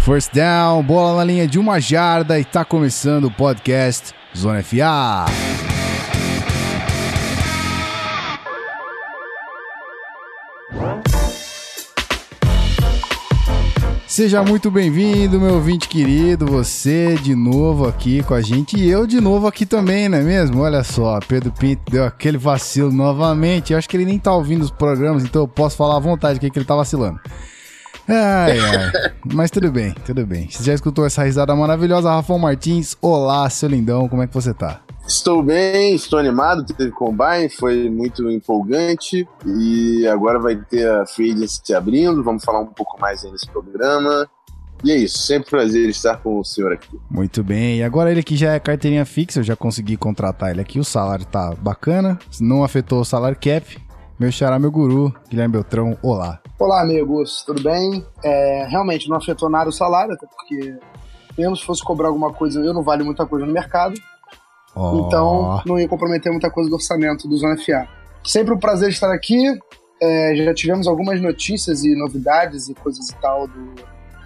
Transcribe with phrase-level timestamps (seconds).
[0.00, 5.26] First down, bola na linha de uma jarda e tá começando o podcast Zona FA.
[14.06, 16.46] Seja muito bem-vindo, meu ouvinte querido.
[16.46, 20.22] Você de novo aqui com a gente e eu de novo aqui também, não é
[20.22, 20.62] mesmo?
[20.62, 23.72] Olha só, Pedro Pinto deu aquele vacilo novamente.
[23.72, 26.40] Eu acho que ele nem tá ouvindo os programas, então eu posso falar à vontade
[26.40, 27.20] que ele tá vacilando.
[28.10, 29.12] Ai, ai.
[29.32, 30.50] Mas tudo bem, tudo bem.
[30.50, 32.96] Você já escutou essa risada maravilhosa, Rafão Martins?
[33.00, 34.80] Olá, seu lindão, como é que você tá?
[35.06, 36.64] Estou bem, estou animado.
[36.64, 39.28] Teve combine, foi muito empolgante.
[39.46, 42.24] E agora vai ter a Free Agency abrindo.
[42.24, 44.28] Vamos falar um pouco mais aí nesse programa.
[44.82, 46.98] E é isso, sempre um prazer estar com o senhor aqui.
[47.10, 50.60] Muito bem, e agora ele que já é carteirinha fixa, eu já consegui contratar ele
[50.62, 53.78] aqui, o salário tá bacana, não afetou o salário cap.
[54.20, 56.42] Meu xará, meu guru, Guilherme Beltrão, olá.
[56.58, 58.04] Olá, amigos, tudo bem?
[58.22, 60.76] É, realmente não afetou nada o salário, até porque
[61.38, 63.94] mesmo se fosse cobrar alguma coisa, eu não vale muita coisa no mercado.
[64.76, 65.06] Oh.
[65.06, 67.88] Então não ia comprometer muita coisa do orçamento do Zona FA.
[68.22, 69.58] Sempre um prazer estar aqui.
[70.02, 73.74] É, já tivemos algumas notícias e novidades e coisas e tal do,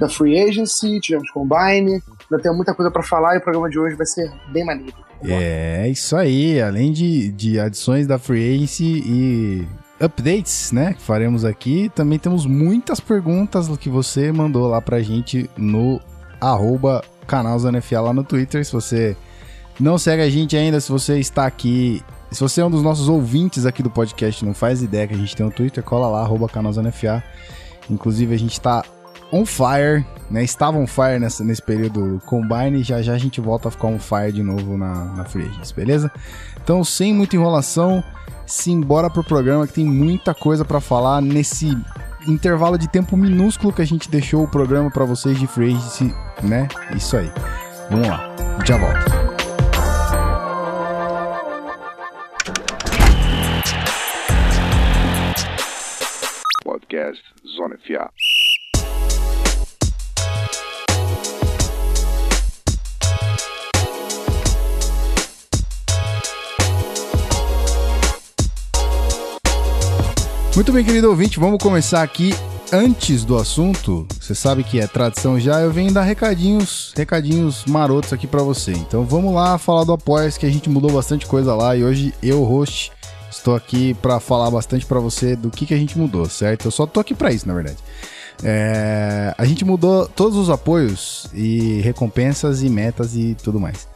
[0.00, 3.78] da Free Agency, tivemos Combine, ainda tem muita coisa para falar e o programa de
[3.78, 4.92] hoje vai ser bem maneiro.
[5.22, 6.60] É, isso aí.
[6.60, 11.90] Além de, de adições da Free Agency e updates, né, que faremos aqui.
[11.94, 16.00] Também temos muitas perguntas que você mandou lá pra gente no
[16.40, 18.64] arroba canal ZoneFA lá no Twitter.
[18.64, 19.16] Se você
[19.80, 23.08] não segue a gente ainda, se você está aqui, se você é um dos nossos
[23.08, 26.20] ouvintes aqui do podcast, não faz ideia que a gente tem um Twitter, cola lá,
[26.20, 27.22] arroba canal ZoneFA.
[27.90, 28.84] Inclusive a gente tá
[29.32, 30.44] on fire, né?
[30.44, 33.98] Estava on fire nessa, nesse período Combine já já a gente volta a ficar on
[33.98, 36.10] fire de novo na, na Free Agents, beleza?
[36.62, 38.02] Então, sem muita enrolação,
[38.46, 41.76] simbora pro programa que tem muita coisa para falar nesse
[42.26, 46.14] intervalo de tempo minúsculo que a gente deixou o programa para vocês de Free Agency,
[46.42, 46.68] né?
[46.94, 47.30] Isso aí.
[47.90, 48.34] Vamos lá,
[48.66, 49.24] já volto.
[56.64, 58.10] Podcast Zona FA.
[70.54, 72.32] Muito bem, querido ouvinte, vamos começar aqui
[72.72, 74.06] antes do assunto.
[74.20, 78.70] Você sabe que é tradição já, eu venho dar recadinhos, recadinhos marotos aqui para você.
[78.70, 82.14] Então vamos lá falar do apoia que a gente mudou bastante coisa lá e hoje
[82.22, 82.92] eu, host,
[83.28, 86.66] estou aqui para falar bastante para você do que, que a gente mudou, certo?
[86.66, 87.78] Eu só tô aqui para isso, na verdade.
[88.44, 93.88] É, a gente mudou todos os apoios e recompensas e metas e tudo mais.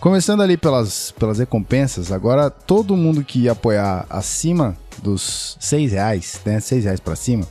[0.00, 6.58] Começando ali pelas, pelas recompensas, agora todo mundo que apoiar acima dos 6 reais, né?
[6.58, 7.46] 6 reais pra cima,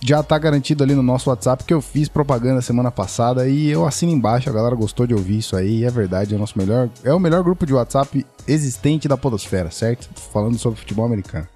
[0.00, 3.86] já tá garantido ali no nosso WhatsApp que eu fiz propaganda semana passada e eu
[3.86, 6.88] assino embaixo, a galera gostou de ouvir isso aí, é verdade, é o nosso melhor,
[7.04, 10.08] é o melhor grupo de WhatsApp existente da podosfera, certo?
[10.32, 11.46] Falando sobre futebol americano.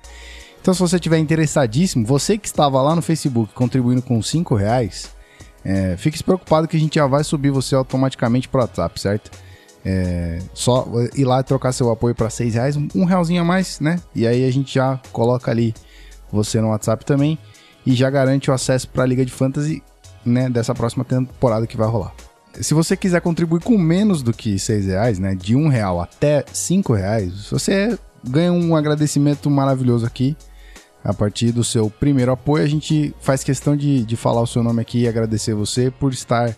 [0.61, 5.11] Então se você tiver interessadíssimo, você que estava lá no Facebook contribuindo com 5 reais,
[5.65, 9.31] é, fique preocupado que a gente já vai subir você automaticamente pro WhatsApp, certo?
[9.85, 14.01] É, só ir lá trocar seu apoio para seis reais, um realzinho a mais, né?
[14.15, 15.75] E aí a gente já coloca ali
[16.31, 17.39] você no WhatsApp também
[17.85, 19.83] e já garante o acesso para a Liga de Fantasy,
[20.25, 20.49] né?
[20.49, 22.15] Dessa próxima temporada que vai rolar.
[22.61, 25.35] Se você quiser contribuir com menos do que seis reais, né?
[25.35, 30.37] De um real até cinco reais, você ganha um agradecimento maravilhoso aqui.
[31.05, 34.63] A partir do seu primeiro apoio, a gente faz questão de, de falar o seu
[34.63, 36.57] nome aqui e agradecer você por estar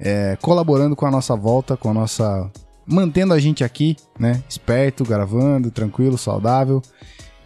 [0.00, 2.50] é, colaborando com a nossa volta, com a nossa.
[2.86, 4.42] mantendo a gente aqui, né?
[4.48, 6.82] Esperto, gravando, tranquilo, saudável.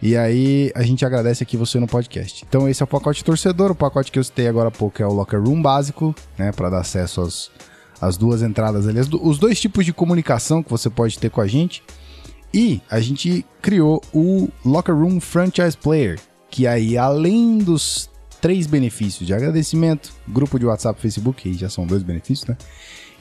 [0.01, 2.43] E aí a gente agradece aqui você no podcast.
[2.47, 5.07] Então esse é o pacote torcedor, o pacote que eu citei agora há pouco é
[5.07, 6.51] o Locker Room básico, né?
[6.51, 7.49] Para dar acesso às,
[8.01, 11.47] às duas entradas ali, os dois tipos de comunicação que você pode ter com a
[11.47, 11.81] gente.
[12.53, 16.19] E a gente criou o Locker Room Franchise Player,
[16.51, 18.09] que aí além dos
[18.43, 22.57] três benefícios de agradecimento, grupo de WhatsApp, Facebook, que já são dois benefícios, né?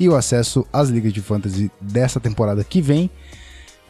[0.01, 3.09] E o acesso às ligas de fantasy dessa temporada que vem.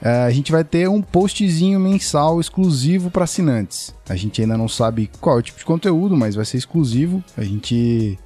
[0.02, 3.94] Uh, a gente vai ter um postzinho mensal exclusivo para assinantes.
[4.10, 7.24] A gente ainda não sabe qual é o tipo de conteúdo, mas vai ser exclusivo.
[7.34, 8.18] A gente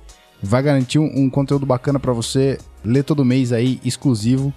[0.42, 4.52] vai garantir um, um conteúdo bacana para você ler todo mês aí, exclusivo,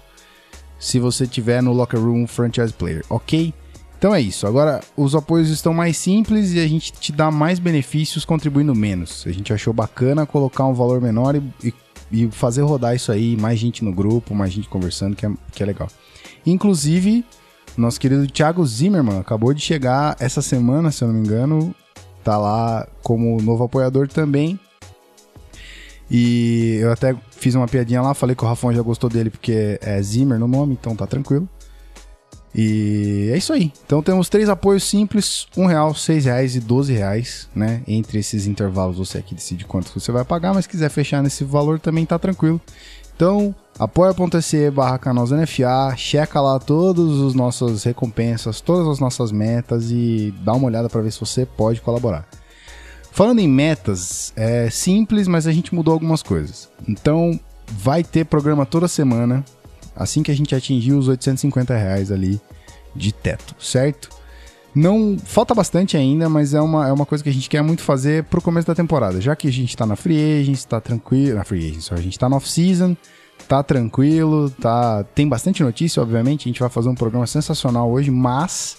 [0.76, 3.54] se você tiver no Locker Room Franchise Player, ok?
[4.00, 4.46] Então é isso.
[4.46, 9.24] Agora os apoios estão mais simples e a gente te dá mais benefícios contribuindo menos.
[9.26, 11.74] A gente achou bacana colocar um valor menor e, e,
[12.10, 15.62] e fazer rodar isso aí, mais gente no grupo, mais gente conversando, que é, que
[15.62, 15.86] é legal.
[16.46, 17.22] Inclusive,
[17.76, 21.74] nosso querido Thiago Zimmerman acabou de chegar essa semana, se eu não me engano,
[22.24, 24.58] tá lá como novo apoiador também.
[26.10, 29.78] E eu até fiz uma piadinha lá, falei que o Rafão já gostou dele porque
[29.82, 31.46] é Zimmer no nome, então tá tranquilo.
[32.54, 33.72] E é isso aí.
[33.86, 37.82] Então temos três apoios simples: um real, seis reais e doze reais, né?
[37.86, 41.44] Entre esses intervalos você aqui decide quanto você vai pagar, mas se quiser fechar nesse
[41.44, 42.60] valor também tá tranquilo.
[43.14, 44.98] Então, apoia.se barra
[45.94, 51.02] checa lá todas as nossas recompensas, todas as nossas metas e dá uma olhada para
[51.02, 52.26] ver se você pode colaborar.
[53.12, 56.70] Falando em metas, é simples, mas a gente mudou algumas coisas.
[56.88, 59.44] Então, vai ter programa toda semana,
[60.00, 62.40] assim que a gente atingir os 850 reais ali
[62.96, 64.08] de teto, certo?
[64.74, 67.82] Não falta bastante ainda, mas é uma, é uma coisa que a gente quer muito
[67.82, 71.36] fazer pro começo da temporada, já que a gente tá na free agents, tá tranquilo,
[71.36, 72.96] na free agents, a gente tá na off-season,
[73.46, 78.10] tá tranquilo, tá tem bastante notícia, obviamente, a gente vai fazer um programa sensacional hoje,
[78.10, 78.78] mas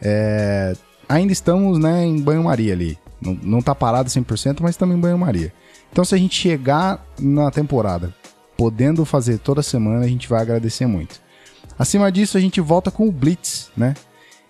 [0.00, 0.74] é,
[1.06, 2.98] ainda estamos, né, em banho-maria ali.
[3.20, 5.52] Não, não tá parado 100%, mas estamos em banho-maria.
[5.92, 8.14] Então se a gente chegar na temporada
[8.56, 11.20] podendo fazer toda semana, a gente vai agradecer muito.
[11.78, 13.94] Acima disso, a gente volta com o Blitz, né?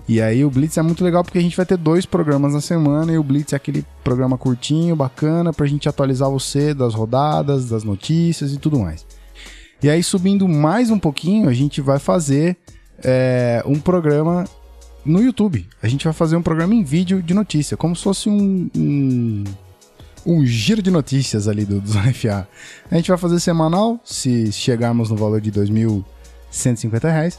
[0.08, 2.60] E aí o Blitz é muito legal porque a gente vai ter dois programas na
[2.60, 7.68] semana e o Blitz é aquele programa curtinho, bacana, pra gente atualizar você das rodadas,
[7.68, 9.04] das notícias e tudo mais.
[9.82, 12.56] E aí, subindo mais um pouquinho, a gente vai fazer
[13.02, 14.44] é, um programa
[15.04, 15.66] no YouTube.
[15.82, 19.44] A gente vai fazer um programa em vídeo de notícia, como se fosse um, um,
[20.26, 22.48] um giro de notícias ali do, do Zona FA.
[22.90, 27.38] A gente vai fazer semanal, se chegarmos no valor de 2.150 reais.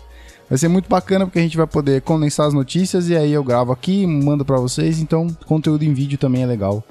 [0.50, 3.44] Vai ser muito bacana porque a gente vai poder condensar as notícias e aí eu
[3.44, 5.00] gravo aqui, mando para vocês.
[5.00, 6.82] Então, conteúdo em vídeo também é legal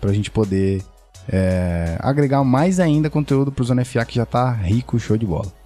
[0.00, 0.82] pra gente poder
[1.28, 5.61] é, agregar mais ainda conteúdo pro Zona FA que já tá rico, show de bola.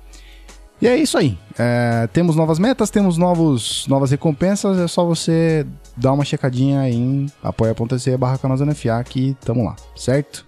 [0.80, 1.38] E é isso aí.
[1.58, 4.78] É, temos novas metas, temos novos, novas recompensas.
[4.78, 10.44] É só você dar uma checadinha em apoia.se barra FA que tamo lá, certo?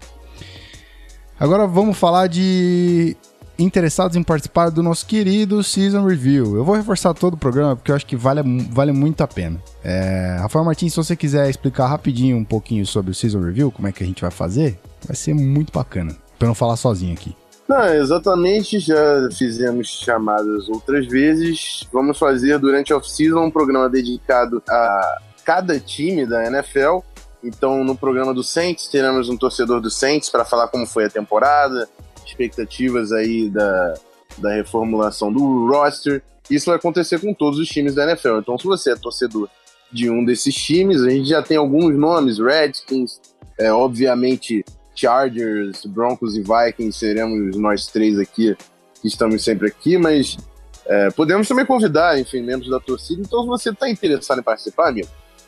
[1.39, 3.17] Agora vamos falar de
[3.57, 6.55] interessados em participar do nosso querido Season Review.
[6.55, 9.59] Eu vou reforçar todo o programa porque eu acho que vale, vale muito a pena.
[9.83, 13.87] É, Rafael Martins, se você quiser explicar rapidinho um pouquinho sobre o Season Review, como
[13.87, 16.15] é que a gente vai fazer, vai ser muito bacana.
[16.37, 17.35] Pra não falar sozinho aqui.
[17.69, 21.87] Não, exatamente, já fizemos chamadas outras vezes.
[21.93, 27.01] Vamos fazer durante a off-season um programa dedicado a cada time da NFL.
[27.43, 31.09] Então, no programa do Saints, teremos um torcedor do Saints para falar como foi a
[31.11, 31.87] temporada,
[32.25, 33.93] expectativas aí da,
[34.39, 36.23] da reformulação do roster.
[36.49, 38.39] Isso vai acontecer com todos os times da NFL.
[38.39, 39.47] Então, se você é torcedor
[39.91, 43.21] de um desses times, a gente já tem alguns nomes, Redskins,
[43.59, 44.65] é, obviamente
[44.99, 48.55] Chargers, Broncos e Vikings seremos nós três aqui,
[49.01, 50.37] que estamos sempre aqui, mas
[50.85, 53.21] é, podemos também convidar, enfim, membros da torcida.
[53.21, 55.07] Então, se você está interessado em participar, amigo,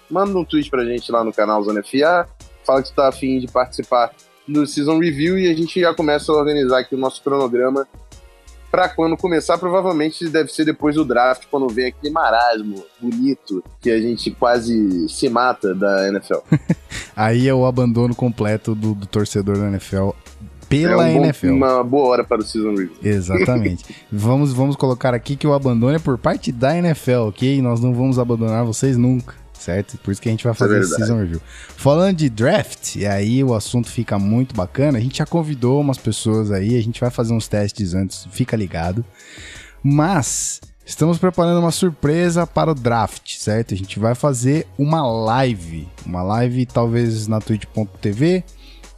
[0.10, 2.30] manda um tweet pra gente lá no canal Zona FA,
[2.66, 4.12] fala que está afim de participar
[4.48, 7.88] do Season Review e a gente já começa a organizar aqui o nosso cronograma
[8.72, 13.92] para quando começar, provavelmente deve ser depois do draft, quando vem aquele marasmo bonito que
[13.92, 16.40] a gente quase se mata da NFL.
[17.16, 20.12] Aí é o abandono completo do, do torcedor da NFL
[20.70, 21.48] pela é um bom, NFL.
[21.50, 22.96] Uma boa hora para o season review.
[23.04, 23.94] Exatamente.
[24.10, 27.62] vamos, vamos colocar aqui que o abandono é por parte da NFL, ok?
[27.62, 29.98] Nós não vamos abandonar vocês nunca certo?
[30.00, 31.42] Por isso que a gente vai fazer é esse season review.
[31.78, 35.98] Falando de draft, e aí o assunto fica muito bacana, a gente já convidou umas
[35.98, 39.06] pessoas aí, a gente vai fazer uns testes antes, fica ligado.
[39.84, 43.74] Mas estamos preparando uma surpresa para o draft, certo?
[43.74, 48.44] A gente vai fazer uma live, uma live talvez na twitch.tv,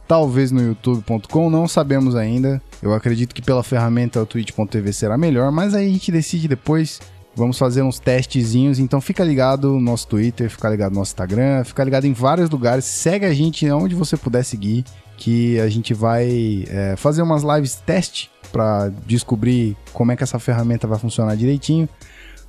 [0.08, 2.60] talvez no youtube.com, não sabemos ainda.
[2.82, 7.00] Eu acredito que pela ferramenta o twitch.tv será melhor, mas aí a gente decide depois
[7.36, 11.64] Vamos fazer uns testezinhos, então fica ligado no nosso Twitter, fica ligado no nosso Instagram,
[11.64, 14.84] fica ligado em vários lugares, segue a gente onde você puder seguir,
[15.16, 20.38] que a gente vai é, fazer umas lives teste para descobrir como é que essa
[20.38, 21.88] ferramenta vai funcionar direitinho.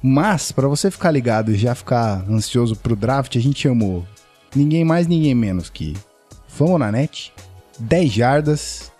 [0.03, 4.05] Mas, para você ficar ligado e já ficar ansioso pro draft, a gente chamou
[4.55, 5.95] ninguém mais, ninguém menos que
[6.47, 7.33] Famo na net,
[7.79, 8.91] 10 jardas,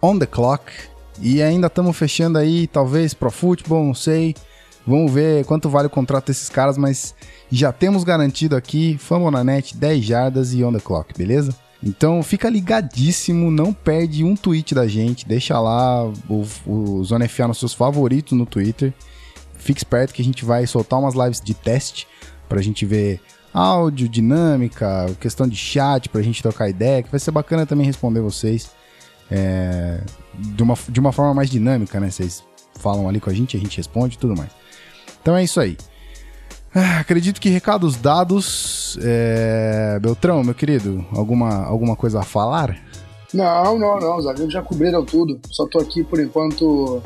[0.00, 0.70] on the clock,
[1.20, 4.36] e ainda estamos fechando aí, talvez, pro futebol, não sei
[4.86, 7.14] Vamos ver quanto vale o contrato desses caras, mas
[7.50, 11.54] já temos garantido aqui, Famonanet, 10 jardas e on the clock, beleza?
[11.82, 17.48] Então fica ligadíssimo, não perde um tweet da gente, deixa lá o, o Zona FA
[17.48, 18.92] nos seus favoritos no Twitter.
[19.54, 22.06] Fique esperto que a gente vai soltar umas lives de teste
[22.48, 23.20] pra gente ver
[23.52, 28.20] áudio, dinâmica, questão de chat pra gente trocar ideia, que vai ser bacana também responder
[28.20, 28.70] vocês
[29.30, 30.02] é,
[30.34, 32.10] de, uma, de uma forma mais dinâmica, né?
[32.10, 32.44] Vocês
[32.78, 34.50] falam ali com a gente, a gente responde e tudo mais.
[35.20, 35.76] Então é isso aí.
[36.74, 38.98] Ah, acredito que recados dados.
[39.02, 39.98] É...
[40.00, 42.76] Beltrão, meu querido, alguma, alguma coisa a falar?
[43.34, 44.16] Não, não, não.
[44.18, 45.40] Os amigos já cobriram tudo.
[45.50, 47.02] Só tô aqui, por enquanto,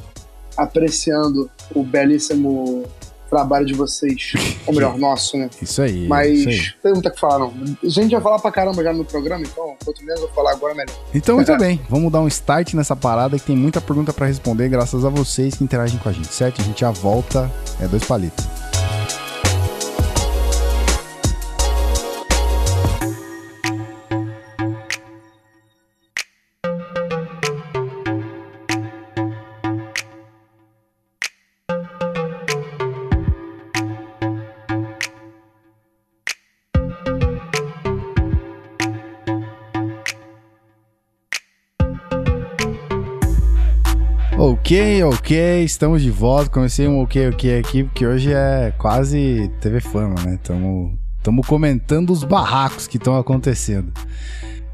[0.56, 2.84] apreciando o belíssimo
[3.34, 4.32] trabalho de vocês.
[4.66, 5.50] Ou melhor, nosso, né?
[5.60, 6.06] Isso aí.
[6.06, 6.56] Mas isso aí.
[6.56, 7.52] não tem muito o que falar, não.
[7.82, 10.74] A gente vai falar pra caramba já no programa, então, quanto menos eu falar agora,
[10.74, 10.94] melhor.
[11.12, 11.80] Então, muito bem.
[11.88, 15.54] Vamos dar um start nessa parada que tem muita pergunta pra responder, graças a vocês
[15.54, 16.60] que interagem com a gente, certo?
[16.60, 17.50] A gente já volta.
[17.80, 18.63] É dois palitos.
[44.64, 46.48] Ok, ok, estamos de volta.
[46.48, 50.38] Comecei um ok, ok aqui, porque hoje é quase TV Fama, né?
[51.18, 53.92] Estamos comentando os barracos que estão acontecendo.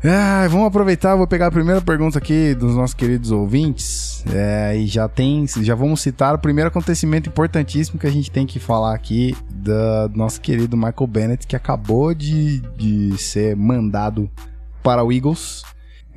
[0.04, 4.24] Ah, vamos aproveitar, vou pegar a primeira pergunta aqui dos nossos queridos ouvintes.
[4.32, 5.44] É, e já tem.
[5.60, 10.08] Já vamos citar o primeiro acontecimento importantíssimo que a gente tem que falar aqui do
[10.14, 14.30] nosso querido Michael Bennett, que acabou de, de ser mandado
[14.84, 15.64] para o Eagles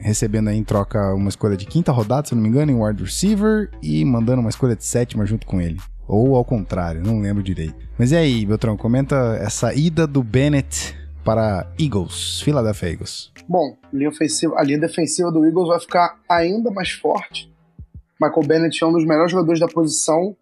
[0.04, 3.04] recebendo aí em troca uma escolha de quinta rodada, se não me engano, em wide
[3.04, 5.80] receiver, e mandando uma escolha de sétima junto com ele.
[6.08, 7.76] Ou ao contrário, não lembro direito.
[7.98, 13.32] Mas e aí, Beltrão, comenta essa ida do Bennett para Eagles, Philadelphia Eagles.
[13.48, 17.50] Bom, linha ofensiva, a linha defensiva do Eagles vai ficar ainda mais forte.
[18.22, 20.36] Michael Bennett é um dos melhores jogadores da posição.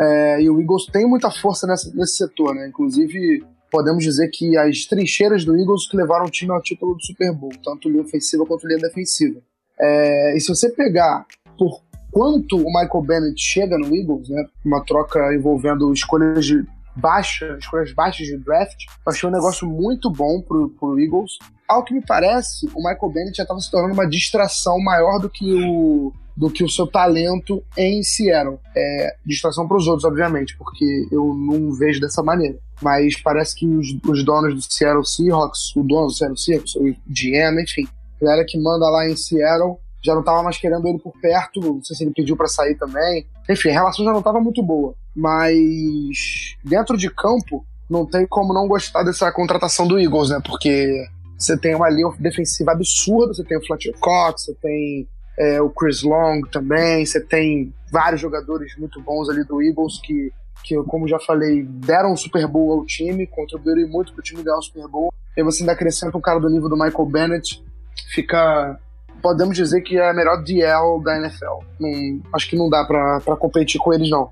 [0.00, 2.66] é, e o Eagles tem muita força nessa- nesse setor, né?
[2.66, 7.02] Inclusive, podemos dizer que as trincheiras do Eagles que levaram o time ao título do
[7.02, 9.40] Super Bowl, tanto linha ofensiva quanto linha defensiva.
[9.80, 11.24] É, e se você pegar
[11.58, 14.44] por quanto o Michael Bennett chega no Eagles, né?
[14.62, 16.64] Uma troca envolvendo escolhas de
[16.94, 21.38] baixa, escolhas baixas de draft, eu achei um negócio muito bom pro, pro Eagles.
[21.66, 25.30] Ao que me parece, o Michael Bennett já estava se tornando uma distração maior do
[25.30, 28.58] que o, do que o seu talento em Seattle.
[28.76, 32.58] É, distração para os outros, obviamente, porque eu não vejo dessa maneira.
[32.80, 36.84] Mas parece que os, os donos do Seattle Seahawks, o dono do Seattle Seahawks, o
[37.06, 37.86] GM, enfim,
[38.20, 41.60] a galera que manda lá em Seattle já não estava mais querendo ele por perto,
[41.60, 43.24] não sei se ele pediu para sair também.
[43.48, 44.94] Enfim, a relação já não estava muito boa.
[45.14, 50.40] Mas dentro de campo, não tem como não gostar dessa contratação do Eagles, né?
[50.44, 51.04] Porque
[51.38, 55.06] você tem uma linha defensiva absurda, você tem o Fletcher Cox, você tem
[55.38, 60.32] é, o Chris Long também, você tem vários jogadores muito bons ali do Eagles que,
[60.64, 64.42] que como já falei, deram um Super Bowl ao time, contribuíram muito para o time
[64.42, 65.12] ganhar o Super Bowl.
[65.36, 67.64] E você ainda acrescenta um cara do nível do Michael Bennett,
[68.12, 68.78] fica.
[69.22, 71.60] Podemos dizer que é a melhor DL da NFL.
[71.78, 74.30] Não, acho que não dá para competir com eles, não.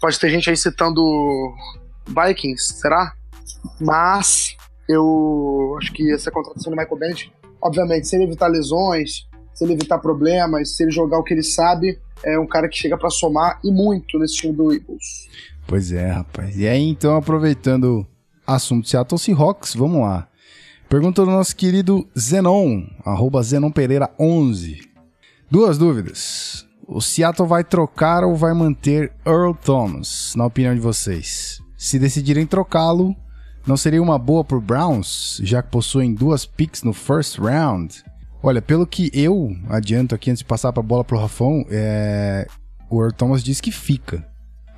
[0.00, 1.02] Pode ter gente aí citando
[2.06, 3.12] Vikings, será?
[3.78, 4.56] Mas
[4.88, 9.28] eu acho que essa contratação do Michael Bennett, obviamente, se ele evitar lesões,
[9.60, 12.78] se ele evitar problemas, se ele jogar o que ele sabe, é um cara que
[12.78, 15.28] chega para somar e muito nesse time do Eagles.
[15.66, 16.58] Pois é, rapaz.
[16.58, 18.06] E aí, então, aproveitando
[18.46, 20.26] assunto Seattle Seahawks, vamos lá.
[20.88, 24.80] Pergunta do nosso querido Zenon, arroba Zenon Pereira 11.
[25.50, 26.66] Duas dúvidas.
[26.88, 31.60] O Seattle vai trocar ou vai manter Earl Thomas, na opinião de vocês?
[31.76, 33.14] Se decidirem trocá-lo,
[33.66, 38.02] não seria uma boa pro Browns, já que possuem duas picks no first round?
[38.42, 42.46] Olha, pelo que eu adianto aqui antes de passar a bola pro Rafão, é...
[42.88, 44.26] o Earl Thomas diz que fica.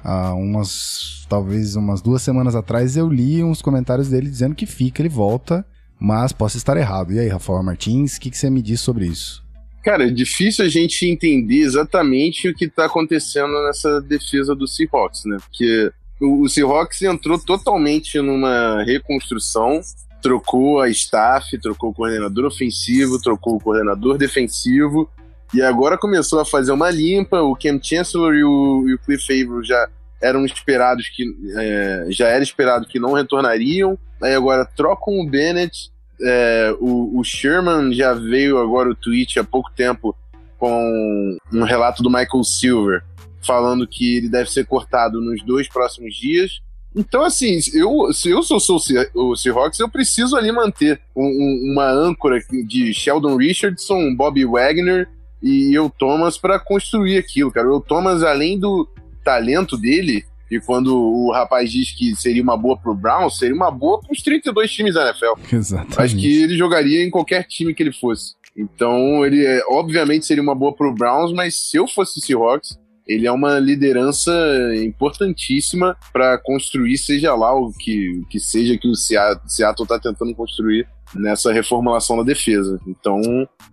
[0.05, 5.01] Há umas, talvez umas duas semanas atrás, eu li uns comentários dele dizendo que fica,
[5.01, 5.65] ele volta,
[5.99, 7.13] mas posso estar errado.
[7.13, 9.45] E aí, Rafael Martins, o que, que você me diz sobre isso?
[9.85, 15.25] Cara, é difícil a gente entender exatamente o que tá acontecendo nessa defesa do Seahawks,
[15.25, 15.37] né?
[15.39, 19.81] Porque o Seahawks entrou totalmente numa reconstrução,
[20.23, 25.11] trocou a staff, trocou o coordenador ofensivo, trocou o coordenador defensivo,
[25.53, 27.43] e agora começou a fazer uma limpa.
[27.43, 29.89] O Cam Chancellor e o, e o Cliff Favre já
[30.21, 31.25] eram esperados que
[31.57, 33.99] é, já era esperado que não retornariam.
[34.23, 35.91] Aí agora trocam o Bennett.
[36.25, 40.17] É, o, o, Sherman já veio agora o tweet há pouco tempo
[40.57, 43.03] com um relato do Michael Silver
[43.45, 46.63] falando que ele deve ser cortado nos dois próximos dias.
[46.95, 48.79] Então, assim, eu, se eu sou, sou
[49.15, 55.09] o Seahawks, eu preciso ali manter um, um, uma âncora de Sheldon Richardson, Bobby Wagner
[55.43, 57.73] e eu Thomas para construir aquilo, cara.
[57.73, 58.89] O Thomas, além do
[59.25, 63.71] talento dele, e quando o rapaz diz que seria uma boa pro Browns, seria uma
[63.71, 65.55] boa para os 32 times da NFL.
[65.57, 66.01] Exatamente.
[66.01, 68.35] Acho que ele jogaria em qualquer time que ele fosse.
[68.55, 73.27] Então, ele obviamente seria uma boa pro Browns, mas se eu fosse o Seahawks, ele
[73.27, 74.33] é uma liderança
[74.77, 80.35] importantíssima para construir, seja lá o que, o que seja que o Seattle está tentando
[80.35, 82.79] construir nessa reformulação da defesa.
[82.87, 83.21] Então,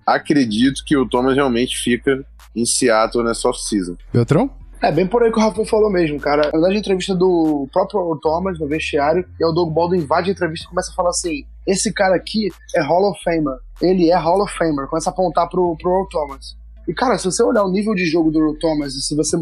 [0.06, 3.96] acredito que o Thomas realmente fica em Seattle nessa off-season.
[4.12, 4.52] Beltrão?
[4.82, 6.44] É, bem por aí que o Rafael falou mesmo, cara.
[6.46, 10.34] Na verdade, a entrevista do próprio Thomas no vestiário, e o Doug Baldwin invade a
[10.34, 13.58] entrevista e começa a falar assim: esse cara aqui é Hall of Famer.
[13.82, 14.88] Ele é Hall of Famer.
[14.88, 16.58] Começa a apontar pro, pro Earl Thomas.
[16.90, 19.38] E, cara, se você olhar o nível de jogo do Thomas e se você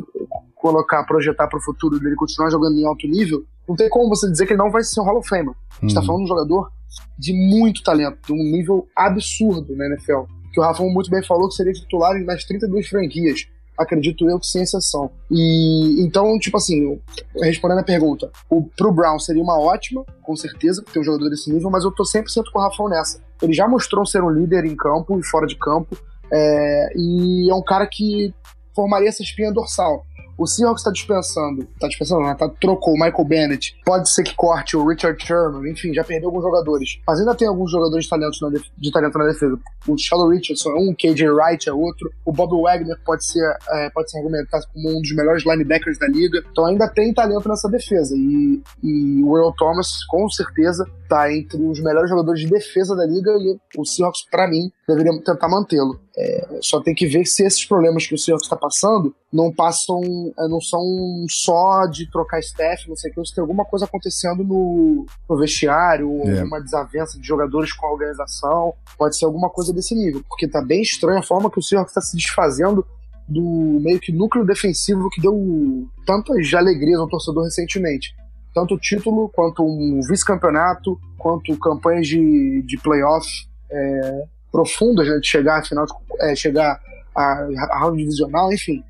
[0.54, 4.46] colocar, projetar pro futuro dele continuar jogando em alto nível, não tem como você dizer
[4.46, 5.56] que ele não vai ser um Hall of Famer.
[5.82, 6.06] A gente tá uhum.
[6.06, 6.70] falando de um jogador
[7.18, 10.24] de muito talento, de um nível absurdo na NFL.
[10.52, 14.40] Que o Rafael muito bem falou que seria titular em mais 32 franquias acredito eu
[14.40, 15.12] que sem exceção.
[15.30, 17.00] E então, tipo assim,
[17.40, 21.54] respondendo a pergunta, o, pro Brown seria uma ótima, com certeza, ter um jogador desse
[21.54, 23.22] nível, mas eu tô 100% com o Rafael nessa.
[23.42, 25.96] Ele já mostrou ser um líder em campo e fora de campo,
[26.32, 28.34] é, e é um cara que
[28.76, 30.06] formaria essa espinha dorsal.
[30.38, 32.36] O Seahawks está dispensando, tá dispensando, né?
[32.36, 33.76] Tá, trocou o Michael Bennett.
[33.84, 37.00] Pode ser que corte o Richard Sherman, enfim, já perdeu alguns jogadores.
[37.08, 39.58] Mas ainda tem alguns jogadores de talento na, de talento na defesa.
[39.88, 42.12] O Shallow Richardson é um, o KJ Wright é outro.
[42.24, 43.42] O Bob Wagner pode ser,
[43.72, 46.44] é, pode ser argumentado como um dos melhores linebackers da liga.
[46.52, 48.16] Então ainda tem talento nessa defesa.
[48.16, 53.06] E, e o Earl Thomas, com certeza, tá entre os melhores jogadores de defesa da
[53.06, 56.00] liga e o Seahawks, para mim, deveria tentar mantê-lo.
[56.18, 60.02] É, só tem que ver se esses problemas que o Seahawks está passando não passam,
[60.38, 60.82] é, não são
[61.30, 65.38] só de trocar staff, não sei o que, se tem alguma coisa acontecendo no, no
[65.38, 66.44] vestiário, é.
[66.44, 70.62] uma desavença de jogadores com a organização, pode ser alguma coisa desse nível, porque tá
[70.62, 72.86] bem estranha a forma que o Seahawks está se desfazendo
[73.28, 78.16] do meio que núcleo defensivo que deu tantas alegrias ao torcedor recentemente.
[78.58, 83.28] Tanto título, quanto um vice-campeonato, quanto campanhas de, de playoff.
[83.70, 85.86] É, profundas, né, de chegar à final,
[86.22, 86.82] é, chegar
[87.16, 88.84] a, a round divisional, enfim.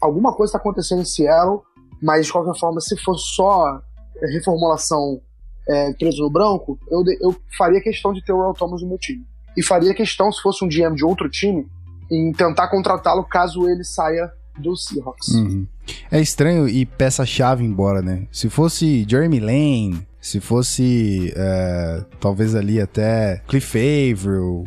[0.00, 1.60] Alguma coisa está acontecendo em Seattle,
[2.00, 3.82] mas de qualquer forma, se for só
[4.32, 5.20] reformulação
[5.68, 8.98] é, preso no branco, eu, eu faria questão de ter o Earl Thomas no meu
[8.98, 9.26] time.
[9.54, 11.68] E faria questão, se fosse um GM de outro time,
[12.10, 15.28] em tentar contratá-lo caso ele saia do Seahawks.
[15.28, 15.66] Uhum.
[16.10, 18.26] É estranho ir peça-chave embora, né?
[18.30, 24.64] Se fosse Jeremy Lane, se fosse é, talvez ali até Cliff Averill,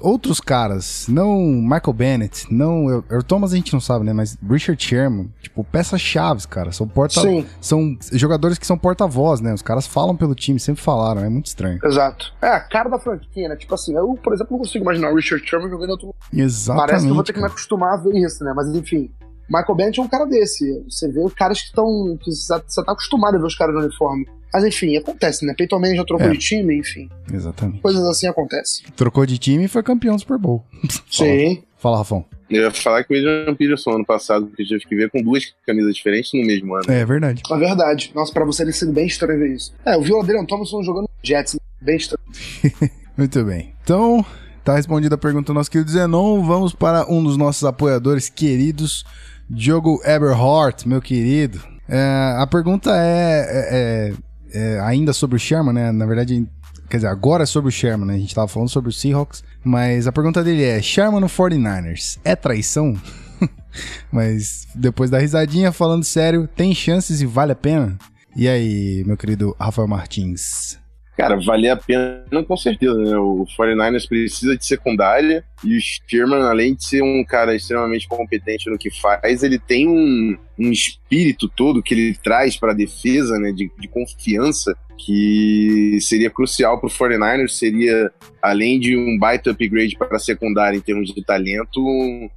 [0.00, 2.88] outros caras, não Michael Bennett, não.
[2.88, 4.12] Eu, Thomas a gente não sabe, né?
[4.12, 6.72] Mas Richard Sherman, tipo, peças-chaves, cara.
[6.72, 7.20] São porta.
[7.20, 7.44] Sim.
[7.60, 9.52] São jogadores que são porta-voz, né?
[9.52, 11.22] Os caras falam pelo time, sempre falaram.
[11.24, 11.80] É muito estranho.
[11.84, 12.32] Exato.
[12.40, 13.56] É a cara da franquia, né?
[13.56, 16.14] Tipo assim, eu, por exemplo, não consigo imaginar o Richard Sherman jogando outro.
[16.32, 16.86] Exatamente.
[16.86, 18.52] Parece que eu vou ter que me acostumar a ver isso, né?
[18.54, 19.10] Mas enfim.
[19.48, 20.82] Michael Bennett é um cara desse.
[20.88, 22.18] Você vê os caras que estão.
[22.24, 24.26] Você tá acostumado a ver os caras no uniforme.
[24.52, 25.54] Mas enfim, acontece, né?
[25.56, 26.30] Peyton Manning já trocou é.
[26.30, 27.08] de time, enfim.
[27.32, 27.80] Exatamente.
[27.80, 28.84] Coisas assim acontecem.
[28.94, 30.62] Trocou de time e foi campeão do Super Bowl.
[31.10, 31.62] Sim.
[31.78, 32.24] Fala, Rafão.
[32.50, 35.54] Eu ia falar que o Adrian Peterson ano passado, porque tive que ver com duas
[35.66, 36.84] camisas diferentes no mesmo ano.
[36.86, 37.42] É verdade.
[37.50, 38.12] É verdade.
[38.14, 39.74] Nossa, pra você ele sido bem estranho ver isso.
[39.86, 42.22] É, eu vi o Adrian Thompson jogando Jets, bem estranho.
[43.16, 43.74] Muito bem.
[43.82, 44.24] Então,
[44.62, 46.42] tá respondida a pergunta do nosso querido Zenon.
[46.42, 49.04] Vamos para um dos nossos apoiadores queridos,
[49.52, 51.60] Diogo Eberhart, meu querido.
[51.86, 54.12] É, a pergunta é, é,
[54.54, 55.92] é, ainda sobre o Sherman, né?
[55.92, 56.48] Na verdade,
[56.88, 58.14] quer dizer, agora é sobre o Sherman, né?
[58.14, 62.18] A gente tava falando sobre o Seahawks, mas a pergunta dele é: Sherman no 49ers
[62.24, 62.98] é traição?
[64.10, 67.98] mas depois da risadinha, falando sério, tem chances e vale a pena?
[68.34, 70.78] E aí, meu querido Rafael Martins?
[71.22, 73.16] Cara, vale a pena com certeza, né?
[73.16, 78.68] O 49ers precisa de secundária e o Sherman, além de ser um cara extremamente competente
[78.68, 83.38] no que faz, ele tem um, um espírito todo que ele traz para a defesa,
[83.38, 83.52] né?
[83.52, 88.10] De, de confiança que seria crucial para o 49ers, seria,
[88.42, 91.80] além de um baita upgrade para a secundária em termos de talento,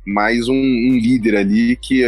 [0.06, 2.04] mais um, um líder ali que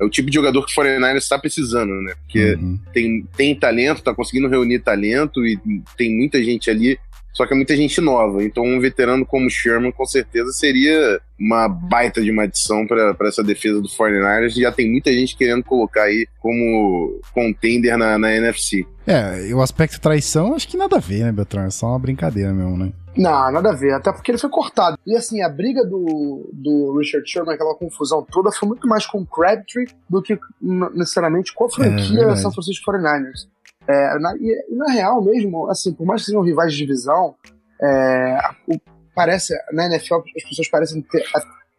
[0.00, 2.14] é o tipo de jogador que o 49ers está precisando, né?
[2.22, 2.78] Porque uhum.
[2.92, 5.58] tem, tem talento, tá conseguindo reunir talento e
[5.96, 6.98] tem muita gente ali,
[7.32, 8.42] só que é muita gente nova.
[8.44, 13.14] Então, um veterano como o Sherman, com certeza, seria uma baita de uma adição para
[13.22, 14.60] essa defesa do 49ers.
[14.60, 18.86] Já tem muita gente querendo colocar aí como contender na, na NFC.
[19.06, 21.64] É, e o aspecto traição, acho que nada a ver, né, Beltrão?
[21.64, 22.92] É só uma brincadeira mesmo, né?
[23.16, 24.98] Não, nada a ver, até porque ele foi cortado.
[25.06, 29.18] E assim, a briga do, do Richard Sherman, aquela confusão toda, foi muito mais com
[29.18, 33.48] o Crabtree do que necessariamente com a franquia é, San Francisco 49ers.
[33.86, 37.34] É, na, e, na real mesmo, assim, por mais que sejam rivais de divisão,
[37.80, 38.78] é, o,
[39.14, 41.24] parece, na NFL as pessoas parecem ter,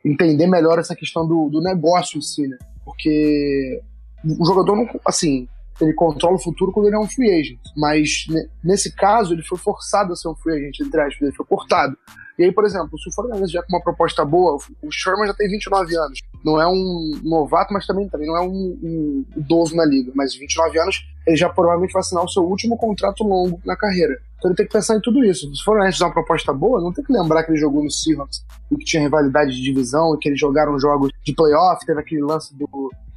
[0.03, 2.57] entender melhor essa questão do, do negócio em si, né?
[2.85, 3.81] Porque
[4.23, 5.47] o jogador não, assim,
[5.81, 7.59] ele controla o futuro quando ele é um free agent.
[7.75, 8.25] Mas
[8.63, 11.97] nesse caso, ele foi forçado a ser um free agent, entre aspas, ele foi cortado.
[12.37, 15.33] E aí, por exemplo, se o Fortaleza já com uma proposta boa, o Sherman já
[15.33, 19.75] tem 29 anos, não é um novato, mas também, também não é um, um idoso
[19.75, 20.11] na liga.
[20.13, 24.17] Mas 29 anos, ele já provavelmente vai assinar o seu último contrato longo na carreira.
[24.37, 25.53] Então ele tem que pensar em tudo isso.
[25.55, 28.45] Se for antes uma proposta boa, não tem que lembrar que ele jogou no Seahawks
[28.71, 32.21] e que tinha rivalidade de divisão e que eles jogaram jogos de playoff, teve aquele
[32.21, 32.67] lance do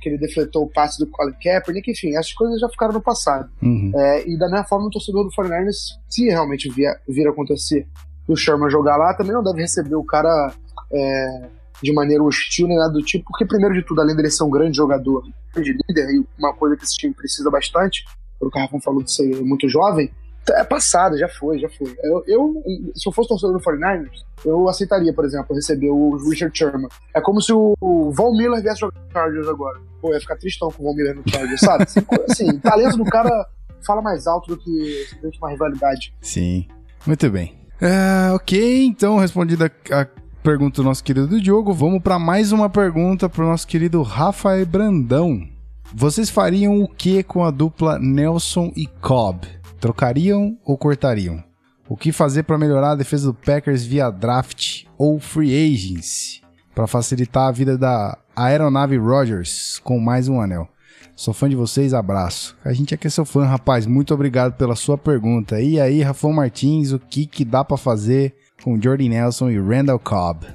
[0.01, 3.51] que ele defletou o passe do Colin Kaepernick, enfim, essas coisas já ficaram no passado.
[3.61, 3.90] Uhum.
[3.94, 7.87] É, e da mesma forma, o torcedor do 49ers, se realmente vir, vir acontecer
[8.29, 10.53] o Sherman jogar lá, também não deve receber o cara
[10.92, 11.49] é,
[11.83, 14.51] de maneira hostil nem nada do tipo, porque primeiro de tudo, além dele ser um
[14.51, 18.05] grande jogador, grande líder, e uma coisa que esse time precisa bastante,
[18.41, 20.11] o Rafa falou de ser muito jovem,
[20.51, 21.95] é passada, já foi, já foi.
[22.03, 22.62] Eu, eu,
[22.95, 26.88] se eu fosse torcedor do 49ers, eu aceitaria, por exemplo, receber o Richard Sherman.
[27.14, 29.81] É como se o, o Von Miller viesse jogar no Chargers agora.
[30.01, 31.83] Pô, ia ficar tristão com o Von Miller no Chargers, sabe?
[31.83, 33.47] Assim, assim, o talento do cara
[33.87, 35.07] fala mais alto do que
[35.38, 36.14] uma rivalidade.
[36.21, 36.67] Sim,
[37.07, 37.59] muito bem.
[37.81, 40.07] É, ok, então respondida a
[40.49, 44.65] pergunta do nosso querido Diogo, vamos para mais uma pergunta para o nosso querido Rafael
[44.65, 45.47] Brandão.
[45.93, 49.47] Vocês fariam o que com a dupla Nelson e Cobb?
[49.79, 51.45] Trocariam ou cortariam?
[51.87, 56.41] O que fazer para melhorar a defesa do Packers via draft ou free agency?
[56.75, 60.67] Para facilitar a vida da aeronave Rogers com mais um anel.
[61.15, 62.57] Sou fã de vocês, abraço.
[62.65, 63.85] A gente é que é seu fã, rapaz.
[63.85, 65.61] Muito obrigado pela sua pergunta.
[65.61, 69.99] E aí, Rafão Martins, o que, que dá para fazer com Jordy Nelson e Randall
[69.99, 70.47] Cobb?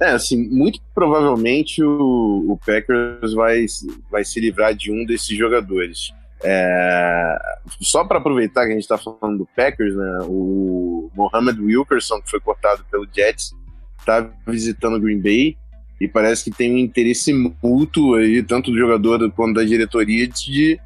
[0.00, 3.64] É, assim, muito provavelmente o, o Packers vai,
[4.10, 6.12] vai se livrar de um desses jogadores.
[6.44, 7.38] É,
[7.80, 12.30] só para aproveitar que a gente está falando do Packers, né, o Mohamed Wilkerson, que
[12.30, 13.54] foi cortado pelo Jets,
[13.98, 15.56] está visitando Green Bay
[15.98, 20.78] e parece que tem um interesse mútuo aí, tanto do jogador quanto da diretoria, de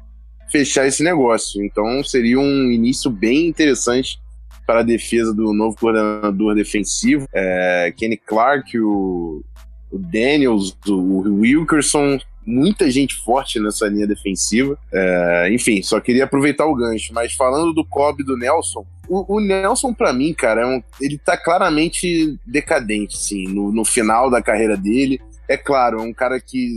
[0.49, 1.63] fechar esse negócio.
[1.63, 4.21] Então seria um início bem interessante
[4.65, 7.27] para a defesa do novo coordenador defensivo.
[7.33, 9.43] É, Kenny Clark, o,
[9.91, 14.77] o Daniels, o Wilkerson, muita gente forte nessa linha defensiva.
[14.91, 17.13] É, enfim, só queria aproveitar o gancho.
[17.13, 20.81] Mas falando do Cobb e do Nelson, o, o Nelson, para mim, cara, é um,
[21.01, 25.19] ele tá claramente decadente, sim, no, no, final da carreira dele.
[25.49, 26.75] É claro, é um cara que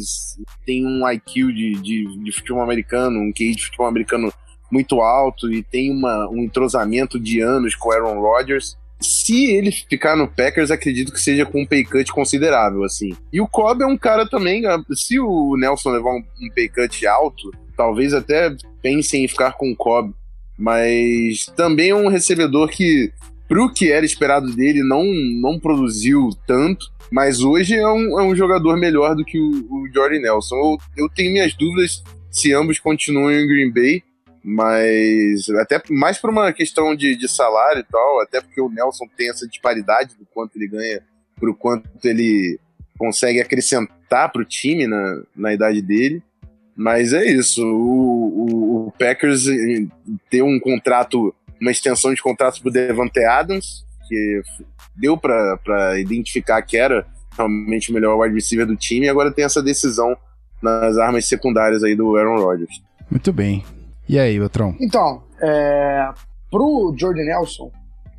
[0.67, 4.33] tem um IQ de, de, de futebol americano, um QI de futebol americano
[4.75, 9.71] muito alto e tem uma, um entrosamento de anos com o Aaron Rodgers se ele
[9.71, 13.15] ficar no Packers, acredito que seja com um pay cut considerável, assim.
[13.33, 16.23] E o Cobb é um cara também, ah, se o Nelson levar um,
[16.55, 20.15] pay cut alto, talvez até pensem em ficar com o Cobb,
[20.59, 23.13] mas também é um recebedor que,
[23.47, 28.35] pro que era esperado dele, não, não produziu tanto, mas hoje é um, é um
[28.35, 30.57] jogador melhor do que o, o Jordan Nelson.
[30.57, 34.03] Eu, eu tenho minhas dúvidas se ambos continuam em Green Bay,
[34.45, 39.07] mas até mais por uma questão de, de salário e tal, até porque o Nelson
[39.17, 41.03] tem essa disparidade do quanto ele ganha
[41.35, 42.61] pro quanto ele
[42.99, 46.23] consegue acrescentar pro time na, na idade dele.
[46.77, 49.87] Mas é isso, o, o, o Packers eh,
[50.29, 54.43] ter um contrato, uma extensão de contrato pro Devante Adams, que
[54.95, 59.45] deu para identificar que era realmente o melhor wide receiver do time, e agora tem
[59.45, 60.17] essa decisão
[60.61, 62.83] nas armas secundárias aí do Aaron Rodgers.
[63.09, 63.65] Muito bem.
[64.09, 64.75] E aí, Beltrão?
[64.81, 66.09] Então, é,
[66.51, 67.71] pro Jordan Nelson,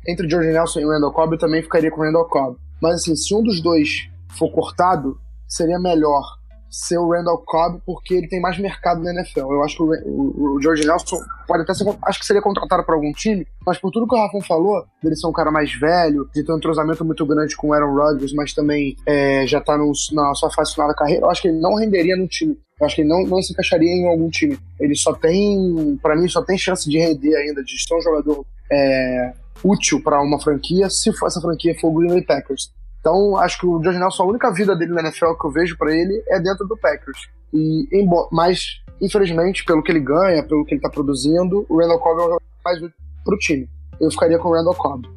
[0.08, 2.56] entre Jordan Nelson e o Randall Cobb, eu também ficaria com Randall Cobb.
[2.80, 5.18] Mas assim, se um dos dois for cortado,
[5.48, 6.22] seria melhor
[6.70, 9.52] ser o Randall Cobb porque ele tem mais mercado na NFL.
[9.52, 13.12] Eu acho que o, George Nelson pode até ser, acho que seria contratado para algum
[13.12, 16.44] time, mas por tudo que o Rafão falou, dele ser um cara mais velho, de
[16.44, 19.92] ter um entrosamento muito grande com o Aaron Rodgers, mas também é, já tá no,
[20.12, 22.58] na sua fase final da carreira, eu acho que ele não renderia no time.
[22.78, 24.58] Eu acho que ele não, não se encaixaria em algum time.
[24.78, 28.44] Ele só tem, para mim, só tem chance de render ainda, de ser um jogador
[28.70, 29.32] é,
[29.64, 32.70] útil para uma franquia, se for essa franquia for o Green Bay Packers.
[33.06, 35.78] Então, acho que o George Nelson, a única vida dele na NFL que eu vejo
[35.78, 37.28] para ele é dentro do Packers.
[37.54, 42.00] E, embora, mas, infelizmente, pelo que ele ganha, pelo que ele tá produzindo, o Randall
[42.00, 43.70] Cobb é o mais útil pro time.
[44.00, 45.08] Eu ficaria com o Randall Cobb.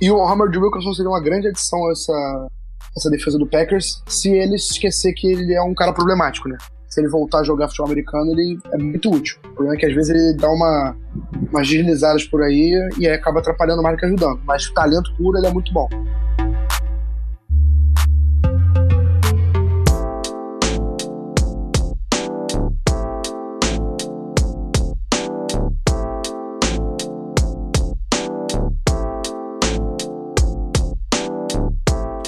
[0.00, 2.46] E o Hammer Wilkerson seria uma grande adição a essa,
[2.96, 6.56] essa defesa do Packers, se ele esquecer que ele é um cara problemático, né?
[6.88, 9.36] Se ele voltar a jogar futebol americano, ele é muito útil.
[9.44, 10.96] O problema é que às vezes ele dá uma,
[11.52, 14.40] umas deslizadas por aí e aí acaba atrapalhando mais do que ajudando.
[14.46, 15.86] Mas o talento puro, ele é muito bom.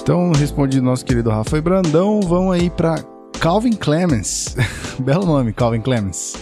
[0.08, 2.22] Então, respondi nosso querido Rafa e Brandão.
[2.22, 3.04] Vão aí para
[3.38, 4.56] Calvin Clemens.
[4.98, 6.34] Belo nome, Calvin Clemens.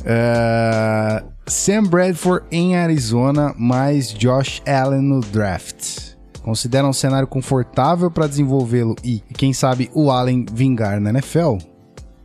[0.00, 6.14] Uh, Sam Bradford em Arizona, mais Josh Allen no draft.
[6.42, 11.58] considera um cenário confortável para desenvolvê-lo e, quem sabe, o Allen vingar na NFL?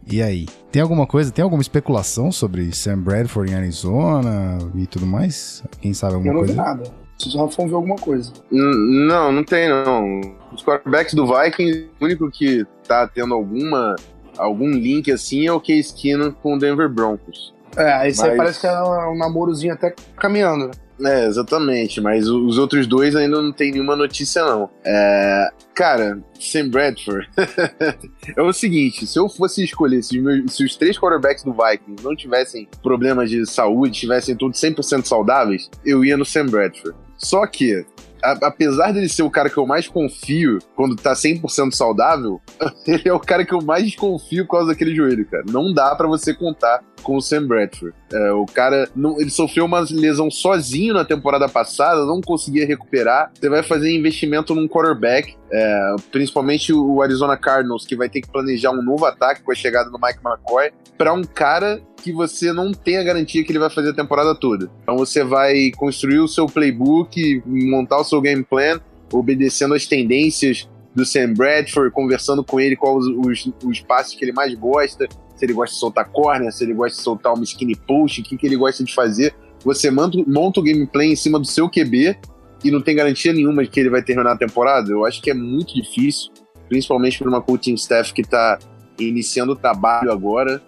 [0.07, 0.47] E aí?
[0.71, 5.65] Tem alguma coisa, tem alguma especulação sobre Sam Bradford em Arizona e tudo mais?
[5.81, 6.53] Quem sabe alguma Eu não coisa?
[6.53, 7.01] vi nada.
[7.21, 8.31] Preciso o Rafão ver alguma coisa.
[8.51, 10.19] N- Não, não tem não.
[10.53, 13.95] Os quarterbacks do Vikings, o único que tá tendo alguma
[14.38, 17.53] algum link assim é o Case Keenum com o Denver Broncos.
[17.77, 20.67] É, aí Mas- parece que é um namorozinho até caminhando.
[20.67, 20.71] né?
[21.03, 24.69] É, exatamente, mas os outros dois ainda não tem nenhuma notícia não.
[24.86, 27.27] É, cara, Sam Bradford.
[28.38, 31.53] é o seguinte, se eu fosse escolher, se os, meus- se os três quarterbacks do
[31.53, 36.95] Vikings não tivessem problemas de saúde, tivessem todos 100% saudáveis, eu ia no Sam Bradford.
[37.23, 37.86] Só que,
[38.23, 42.41] a- apesar dele ser o cara que eu mais confio quando tá 100% saudável,
[42.88, 45.43] ele é o cara que eu mais desconfio por causa daquele joelho, cara.
[45.47, 47.96] Não dá pra você contar com o Sam Bradford.
[48.12, 53.32] É, o cara, não, ele sofreu uma lesão sozinho na temporada passada, não conseguia recuperar.
[53.34, 58.30] Você vai fazer investimento num quarterback, é, principalmente o Arizona Cardinals, que vai ter que
[58.30, 62.52] planejar um novo ataque com a chegada do Mike McCoy, para um cara que você
[62.52, 64.70] não tem a garantia que ele vai fazer a temporada toda.
[64.82, 68.80] Então você vai construir o seu playbook, montar o seu game plan,
[69.12, 74.26] obedecendo as tendências do Sam Bradford, conversando com ele quais os, os, os passes que
[74.26, 75.08] ele mais gosta,
[75.41, 78.23] se ele gosta de soltar corner, se ele gosta de soltar uma skinny post, o
[78.23, 79.34] que, que ele gosta de fazer.
[79.65, 82.15] Você monta o gameplay em cima do seu QB
[82.63, 84.91] e não tem garantia nenhuma de que ele vai terminar a temporada.
[84.91, 86.32] Eu acho que é muito difícil,
[86.69, 88.60] principalmente para uma coaching staff que está
[88.99, 90.62] iniciando o trabalho agora.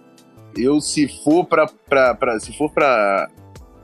[0.58, 1.68] Eu, se for para
[2.40, 3.30] se for para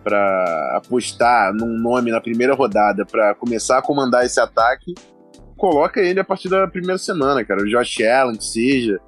[0.03, 4.95] para apostar num nome na primeira rodada para começar a comandar esse ataque,
[5.55, 7.61] coloca ele a partir da primeira semana, cara.
[7.61, 8.99] O Josh Allen, que seja.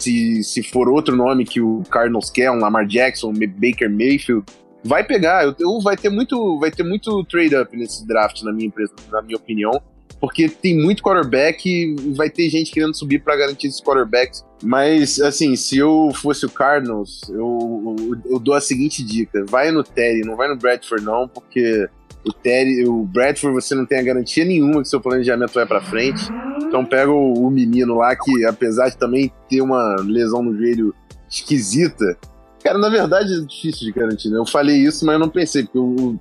[0.00, 4.44] Se, se for outro nome que o Cardinals quer, um Lamar Jackson, um Baker Mayfield,
[4.84, 5.44] vai pegar.
[5.44, 8.96] Eu, eu- vai ter muito, vai ter muito trade up nesse draft, na minha, impressão-
[9.12, 9.72] na minha opinião.
[10.20, 14.44] Porque tem muito quarterback e vai ter gente querendo subir para garantir esses quarterbacks.
[14.62, 19.70] Mas, assim, se eu fosse o Cardinals, eu, eu, eu dou a seguinte dica: vai
[19.70, 21.88] no Terry, não vai no Bradford, não, porque
[22.24, 25.80] o Terry, o Bradford, você não tem a garantia nenhuma que seu planejamento vai para
[25.80, 26.28] frente.
[26.66, 30.94] Então pega o, o menino lá que, apesar de também ter uma lesão no joelho
[31.30, 32.16] esquisita,
[32.62, 34.38] cara, na verdade é difícil de garantir, né?
[34.38, 36.18] Eu falei isso, mas eu não pensei, porque eu,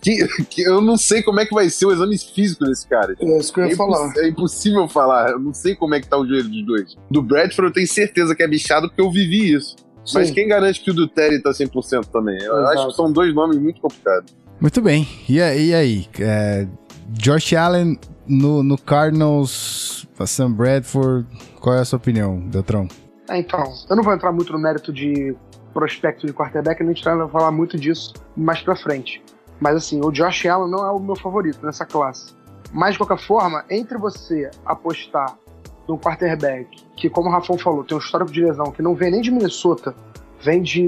[0.00, 3.14] que- que eu não sei como é que vai ser o exame físico desse cara.
[3.20, 4.12] É isso que eu ia É, falar.
[4.16, 6.96] é impossível falar, eu não sei como é que tá o joelho dos dois.
[7.10, 9.76] Do Bradford eu tenho certeza que é bichado porque eu vivi isso.
[10.14, 10.34] Mas Sim.
[10.34, 12.36] quem garante que o do Terry tá 100% também?
[12.42, 12.78] Eu Exato.
[12.78, 14.34] acho que são dois nomes muito complicados.
[14.62, 15.08] Muito bem.
[15.28, 16.06] E, aí- e aí?
[16.20, 16.68] É,
[17.08, 17.98] Josh Allen
[18.28, 21.26] no, no Cardinals, Sam Bradford,
[21.58, 22.86] qual é a sua opinião, Beltrão?
[23.28, 25.34] É, então, eu não vou entrar muito no mérito de
[25.74, 29.20] prospecto de quarterback, a gente vai falar muito disso mais pra frente.
[29.58, 32.32] Mas assim, o Josh Allen não é o meu favorito nessa classe.
[32.72, 35.36] Mas de qualquer forma, entre você apostar
[35.88, 39.10] num quarterback que, como o Rafão falou, tem um histórico de lesão que não vem
[39.10, 39.92] nem de Minnesota,
[40.40, 40.86] vem de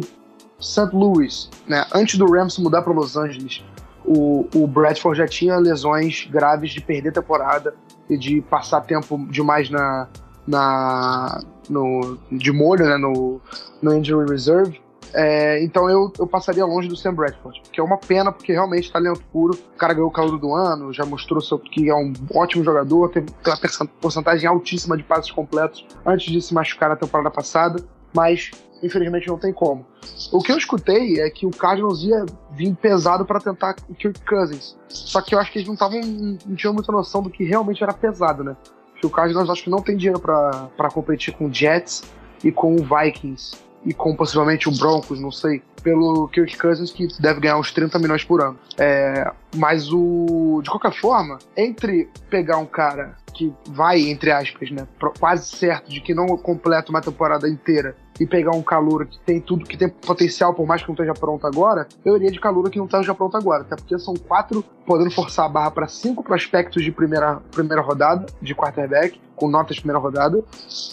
[0.64, 0.90] St.
[0.92, 1.84] Louis, né?
[1.94, 3.62] Antes do Rams mudar para Los Angeles,
[4.04, 7.74] o, o Bradford já tinha lesões graves de perder temporada
[8.08, 10.08] e de passar tempo demais na,
[10.46, 12.96] na no, de molho, né?
[12.96, 13.40] No,
[13.80, 14.84] no injury reserve.
[15.16, 18.90] É, então eu, eu passaria longe do Sam Bradford, que é uma pena, porque realmente
[18.90, 19.54] talento puro.
[19.54, 23.28] O cara ganhou o calor do ano, já mostrou que é um ótimo jogador, teve
[23.30, 27.80] uma porcentagem altíssima de passes completos antes de se machucar na temporada passada,
[28.12, 28.50] mas
[28.84, 29.86] infelizmente não tem como.
[30.30, 34.20] O que eu escutei é que o Cardinals ia vir pesado para tentar o Kirk
[34.24, 37.44] Cousins, só que eu acho que eles não estavam não tinham muita noção do que
[37.44, 38.56] realmente era pesado, né?
[39.00, 42.04] Que o Cardinals acho que não tem dinheiro para competir com o Jets
[42.42, 47.06] e com o Vikings e com possivelmente o Broncos, não sei, pelo Kirk Cousins, que
[47.20, 48.58] deve ganhar uns 30 milhões por ano.
[48.78, 50.60] É, mas o.
[50.62, 54.86] De qualquer forma, entre pegar um cara que vai, entre aspas, né?
[55.18, 59.40] Quase certo de que não completa uma temporada inteira e pegar um calouro que tem
[59.40, 62.70] tudo, que tem potencial, por mais que não esteja pronto agora, eu iria de calouro
[62.70, 63.62] que não esteja pronto agora.
[63.62, 68.26] Até porque são quatro, podendo forçar a barra para cinco prospectos de primeira, primeira rodada,
[68.40, 70.42] de quarterback, com notas de primeira rodada.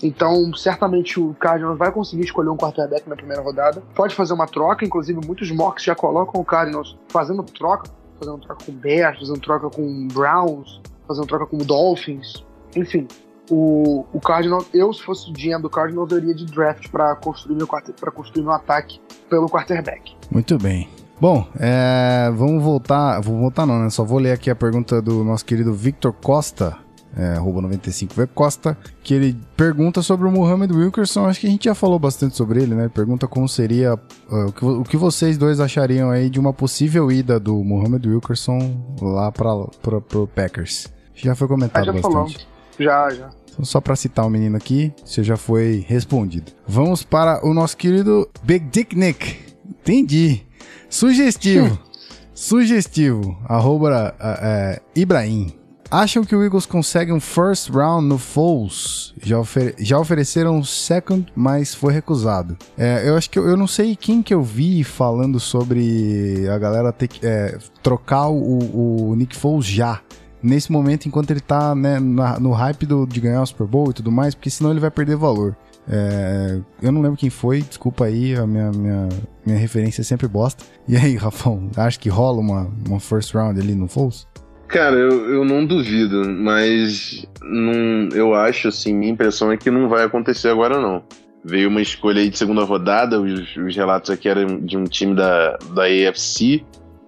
[0.02, 3.84] Então, certamente o Cardinals vai conseguir escolher um quarterback na primeira rodada.
[3.96, 8.66] Pode fazer uma troca, inclusive muitos mocks já colocam o Cardinals fazendo troca, fazendo troca
[8.66, 12.44] com Bears, fazendo troca com Browns, fazendo troca com Dolphins,
[12.76, 13.08] enfim.
[13.50, 17.16] O, o Cardinals, eu se fosse o GM do Cardinals, eu iria de draft para
[17.16, 20.16] construir meu para construir meu ataque pelo quarterback.
[20.32, 20.88] Muito bem.
[21.20, 23.20] Bom, é, vamos voltar.
[23.20, 23.90] Vou voltar não, né?
[23.90, 26.78] Só vou ler aqui a pergunta do nosso querido Victor Costa,
[27.16, 31.28] é, arroba 95V Costa, que ele pergunta sobre o Muhammad Wilkerson.
[31.28, 32.90] Acho que a gente já falou bastante sobre ele, né?
[32.90, 33.96] Pergunta como seria.
[33.96, 38.06] uh, o, que, o que vocês dois achariam aí de uma possível ida do Muhammad
[38.06, 40.88] Wilkerson lá para pro Packers.
[41.16, 42.12] Já foi comentado Ah, já bastante.
[42.14, 42.48] falamos.
[42.80, 43.30] Já, já.
[43.52, 46.52] Então, só pra citar o menino aqui, você já foi respondido.
[46.68, 49.38] Vamos para o nosso querido Big Dick Nick.
[49.70, 50.42] Entendi.
[50.90, 51.78] Sugestivo.
[52.34, 53.38] Sugestivo.
[53.46, 55.54] Arroba é, Ibrahim.
[55.90, 59.14] Acham que o Eagles consegue um first round no Foles?
[59.22, 62.58] Já, ofer- já ofereceram um second, mas foi recusado.
[62.78, 66.58] É, eu acho que eu, eu não sei quem que eu vi falando sobre a
[66.58, 70.00] galera ter que é, trocar o, o Nick Foles já
[70.44, 73.90] nesse momento, enquanto ele tá né, na- no hype do- de ganhar o Super Bowl
[73.92, 75.56] e tudo mais, porque senão ele vai perder valor.
[75.90, 79.10] É, eu não lembro quem foi, desculpa aí, a minha, minha,
[79.46, 80.64] minha referência é sempre bosta.
[80.88, 84.28] E aí, Rafão, acho que rola uma, uma first round ali no Foles?
[84.68, 89.90] Cara, eu, eu não duvido, mas não, eu acho, assim, minha impressão é que não
[89.90, 91.04] vai acontecer agora, não.
[91.44, 95.16] Veio uma escolha aí de segunda rodada, os, os relatos aqui eram de um time
[95.16, 96.64] da, da AFC,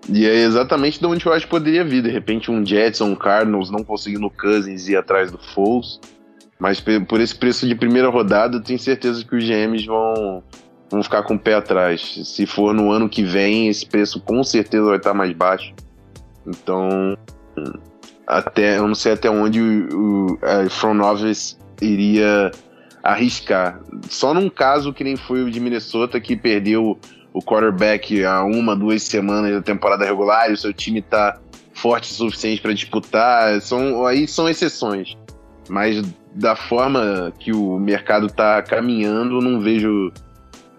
[0.10, 2.04] e é exatamente de onde eu acho que poderia vir.
[2.04, 6.00] De repente, um Jets ou um Cardinals não conseguindo o Cousins ir atrás do Foles,
[6.60, 10.44] mas por esse preço de primeira rodada, eu tenho certeza que os GMs vão,
[10.89, 12.22] vão ficar com o pé atrás.
[12.26, 15.74] Se for no ano que vem, esse preço com certeza vai estar mais baixo.
[16.46, 17.18] Então,
[18.28, 22.52] até eu não sei até onde o, o front office iria
[23.02, 23.82] arriscar.
[24.10, 26.98] Só num caso que nem foi o de Minnesota que perdeu
[27.34, 31.39] o quarterback há uma, duas semanas da temporada regular e o seu time tá
[31.74, 35.17] forte o suficiente para disputar, são aí são exceções.
[35.67, 36.02] Mas
[36.34, 40.12] da forma que o mercado tá caminhando, não vejo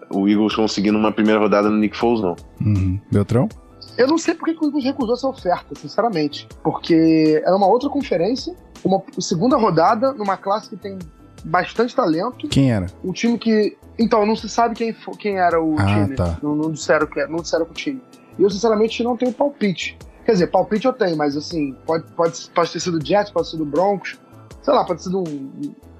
[0.09, 2.35] o Eagles conseguindo uma primeira rodada no Nick Foles não.
[2.61, 2.99] Uhum.
[3.11, 3.49] Beltrão?
[3.97, 6.47] Eu não sei por que que o Eagles recusou essa oferta, sinceramente.
[6.63, 10.99] Porque era uma outra conferência, uma segunda rodada, numa classe que tem
[11.45, 12.47] bastante talento.
[12.47, 12.87] Quem era?
[13.03, 13.77] Um time que.
[13.97, 16.15] Então, não se sabe quem, quem era o Ah, time.
[16.15, 16.37] tá.
[16.43, 18.01] Não, não disseram que era, não disseram que o time.
[18.37, 19.97] E eu, sinceramente, não tenho palpite.
[20.25, 23.51] Quer dizer, palpite eu tenho, mas assim, pode, pode, pode ter sido Jets, pode ter
[23.51, 24.17] sido Broncos.
[24.63, 25.51] Sei lá, pode ter sido um.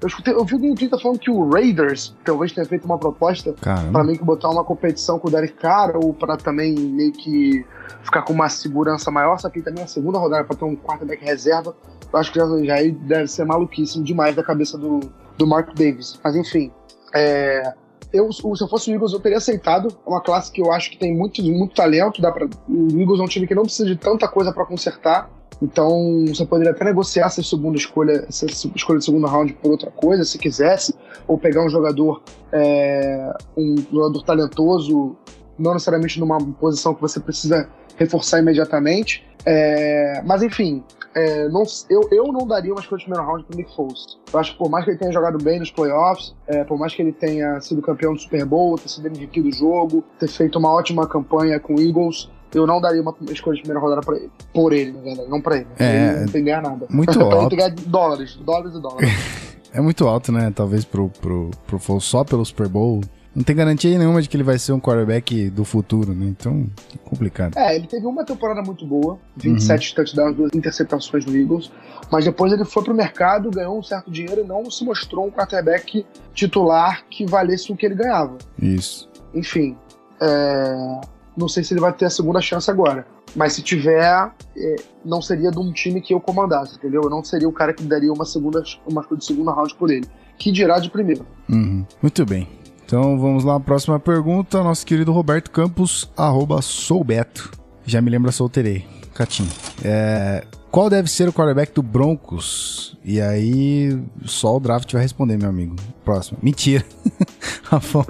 [0.02, 2.98] Eu, escutei, eu vi alguém no Twitter falando que o Raiders talvez tenha feito uma
[2.98, 4.04] proposta pra Caramba.
[4.04, 7.64] meio que botar uma competição com o Derek Carr ou pra também meio que
[8.02, 11.24] ficar com uma segurança maior, só que também a segunda rodada pra ter um quarterback
[11.24, 11.74] reserva,
[12.12, 15.00] eu acho que já, já deve ser maluquíssimo demais da cabeça do,
[15.36, 16.18] do Mark Davis.
[16.22, 16.70] Mas enfim,
[17.14, 17.72] é,
[18.12, 19.88] eu, se eu fosse o Eagles, eu teria aceitado.
[19.88, 22.20] É uma classe que eu acho que tem muito, muito talento.
[22.20, 25.30] Dá pra, o Eagles é um time que não precisa de tanta coisa pra consertar.
[25.60, 29.90] Então, você poderia até negociar essa segunda escolha, essa escolha de segundo round por outra
[29.90, 30.94] coisa, se quisesse,
[31.26, 32.22] ou pegar um jogador,
[32.52, 35.16] é, um jogador talentoso,
[35.58, 39.26] não necessariamente numa posição que você precisa reforçar imediatamente.
[39.46, 40.84] É, mas enfim,
[41.16, 44.04] é, não- eu, eu não daria uma escolha de primeiro round pro Nick Foles.
[44.32, 46.94] Eu acho que por mais que ele tenha jogado bem nos playoffs, é, por mais
[46.94, 50.58] que ele tenha sido campeão do Super Bowl, ter sido MVP do jogo, ter feito
[50.58, 54.16] uma ótima campanha com o Eagles, eu não daria uma escolha de primeira rodada pra
[54.16, 54.30] ele.
[54.54, 55.66] Por ele, na verdade, não pra ele.
[55.78, 56.86] É, ele não tem que ganhar nada.
[56.90, 57.48] Muito pra ele alto.
[57.48, 59.10] tem que ganhar dólares, dólares e dólares.
[59.74, 60.50] É muito alto, né?
[60.56, 63.02] Talvez pro, pro, pro Foles só pelo Super Bowl.
[63.36, 66.24] Não tem garantia nenhuma de que ele vai ser um quarterback do futuro, né?
[66.24, 66.66] Então,
[67.04, 67.54] complicado.
[67.58, 71.70] É, ele teve uma temporada muito boa, 27 touchdowns, duas interceptações no Eagles,
[72.10, 75.30] mas depois ele foi pro mercado, ganhou um certo dinheiro e não se mostrou um
[75.30, 78.38] quarterback titular que valesse o que ele ganhava.
[78.58, 79.06] Isso.
[79.34, 79.76] Enfim,
[80.18, 81.00] é,
[81.36, 85.20] não sei se ele vai ter a segunda chance agora, mas se tiver, é, não
[85.20, 87.02] seria de um time que eu comandasse, entendeu?
[87.02, 90.06] Eu não seria o cara que daria uma segunda, uma de segunda round por ele.
[90.38, 91.26] Que dirá de primeiro?
[91.50, 91.84] Uhum.
[92.00, 92.48] Muito bem.
[92.86, 94.62] Então vamos lá, próxima pergunta.
[94.62, 97.50] Nosso querido Roberto Campos, arroba soubeto.
[97.84, 98.86] Já me lembra solteirei.
[99.12, 99.48] Catinho.
[99.84, 102.96] É, qual deve ser o quarterback do Broncos?
[103.04, 105.74] E aí, só o draft vai responder, meu amigo.
[106.04, 106.38] Próximo.
[106.40, 106.84] Mentira.
[107.64, 108.04] Rafão,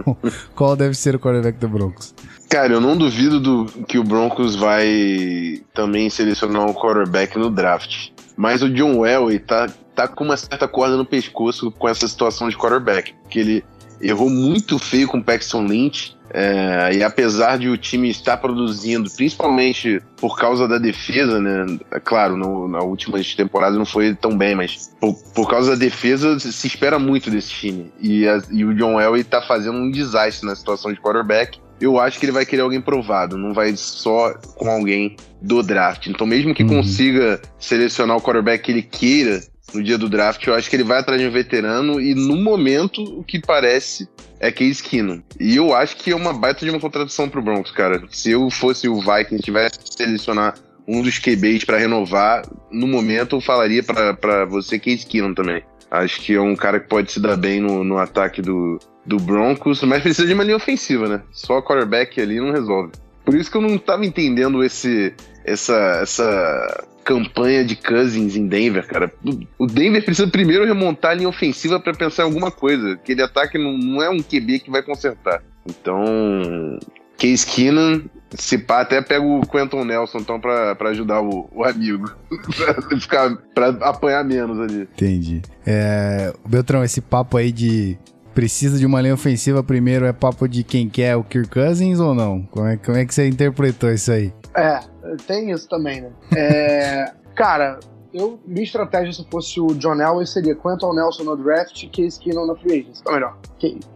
[0.54, 2.14] qual deve ser o quarterback do Broncos?
[2.50, 8.10] Cara, eu não duvido do, que o Broncos vai também selecionar um quarterback no draft.
[8.36, 12.50] Mas o John Elway tá, tá com uma certa corda no pescoço com essa situação
[12.50, 13.14] de quarterback.
[13.22, 13.64] Porque ele
[14.00, 16.14] errou muito feio com o Paxton Lynch.
[16.34, 21.78] é, e apesar de o time estar produzindo, principalmente por causa da defesa, né?
[21.90, 25.76] É Claro, no, na última temporada não foi tão bem, mas por, por causa da
[25.76, 27.92] defesa se espera muito desse time.
[28.00, 32.00] E, a- e o John Elway tá fazendo um desastre na situação de quarterback eu
[32.00, 36.06] acho que ele vai querer alguém provado, não vai só com alguém do draft.
[36.06, 36.70] Então, mesmo que Uhum.
[36.70, 39.42] consiga selecionar o quarterback que ele queira
[39.74, 42.36] no dia do draft, eu acho que ele vai atrás de um veterano e, no
[42.36, 44.08] momento, o que parece
[44.38, 45.22] é Case Keenum.
[45.40, 48.02] E eu acho que é uma baita de uma contradição pro Broncos, cara.
[48.10, 50.54] Se eu fosse o Vikings tivesse que selecionar
[50.86, 55.62] um dos QBs para renovar, no momento eu falaria para você Case Keenum também.
[55.90, 59.18] Acho que é um cara que pode se dar bem no, no ataque do, do
[59.18, 61.22] Broncos, mas precisa de uma linha ofensiva, né?
[61.32, 62.92] Só quarterback ali não resolve.
[63.26, 65.12] Por isso que eu não tava entendendo esse,
[65.44, 69.12] essa, essa campanha de Cousins em Denver, cara.
[69.58, 72.92] O Denver precisa primeiro remontar a linha ofensiva para pensar em alguma coisa.
[72.92, 75.42] Aquele ataque não, não é um QB que vai consertar.
[75.68, 76.78] Então,
[77.18, 82.08] Case Keenan, se pá, até pega o Quentin Nelson então pra ajudar o, o amigo.
[83.52, 84.82] pra apanhar menos ali.
[84.82, 85.42] Entendi.
[85.66, 87.98] É, Beltrão, esse papo aí de
[88.36, 92.14] precisa de uma linha ofensiva primeiro é papo de quem quer o Kirk Cousins ou
[92.14, 92.42] não?
[92.42, 94.30] Como é, como é que você interpretou isso aí?
[94.54, 94.78] É,
[95.26, 96.10] tem isso também, né?
[96.36, 97.80] É, cara,
[98.12, 102.20] eu, minha estratégia se fosse o John Elway seria Quentin Nelson no draft e Case
[102.20, 103.02] Keenum na free agents.
[103.06, 103.38] Ou melhor,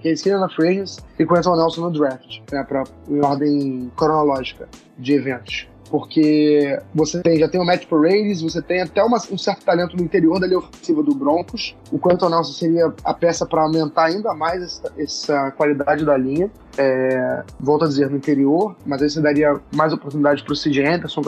[0.03, 4.67] Case Keenum na free agents e Quentin Nelson no draft, né, pra, em ordem cronológica
[4.99, 9.37] de eventos porque você tem, já tem o Matt Paredes, você tem até uma, um
[9.37, 11.77] certo talento no interior da linha ofensiva do Broncos.
[11.91, 16.51] O Quentin Nelson seria a peça para aumentar ainda mais essa, essa qualidade da linha.
[16.79, 20.87] É, volto a dizer, no interior, mas aí você daria mais oportunidade para o CJ
[20.87, 21.23] Anderson,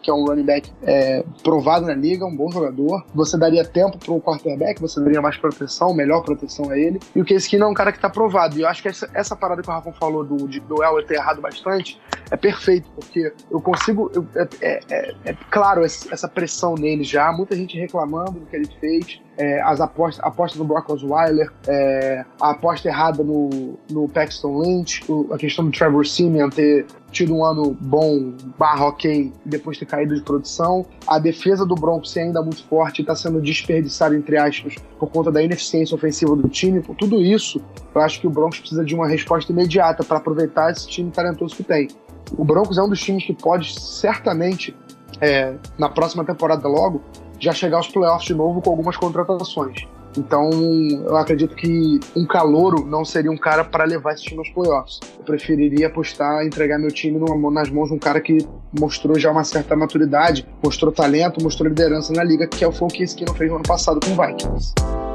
[0.00, 3.04] que é, é um running back é, provado na liga, um bom jogador.
[3.14, 7.00] Você daria tempo para o quarterback, você daria mais proteção, melhor proteção a ele.
[7.14, 8.58] E o Case é um cara que está provado.
[8.58, 11.14] E eu acho que essa, essa parada que o Rafa falou do, do Elway ter
[11.14, 14.10] errado bastante é perfeito, porque eu consigo.
[14.14, 18.56] Eu, é, é, é, é claro essa pressão nele já, muita gente reclamando do que
[18.56, 24.08] ele fez é, as apostas, aposta no Brock Osweiler, é, a aposta errada no, no
[24.08, 29.32] Paxton Lynch, o, a questão do Trevor Simeon ter tido um ano bom, barra ok,
[29.44, 30.84] depois ter caído de produção.
[31.06, 35.30] A defesa do Broncos ser ainda muito forte está sendo desperdiçada, entre aspas, por conta
[35.30, 36.80] da ineficiência ofensiva do time.
[36.80, 37.62] Por tudo isso,
[37.94, 41.54] eu acho que o Broncos precisa de uma resposta imediata para aproveitar esse time talentoso
[41.54, 41.88] que tem.
[42.36, 44.76] O Broncos é um dos times que pode certamente,
[45.20, 47.00] é, na próxima temporada logo,
[47.38, 49.86] já chegar aos playoffs de novo com algumas contratações.
[50.16, 54.48] Então, eu acredito que um calouro não seria um cara para levar esse time aos
[54.50, 55.00] playoffs.
[55.18, 57.20] Eu preferiria apostar, entregar meu time
[57.52, 58.38] nas mãos de um cara que
[58.78, 63.24] mostrou já uma certa maturidade, mostrou talento, mostrou liderança na liga, que é o que
[63.24, 65.07] não fez no ano passado com o Vikings.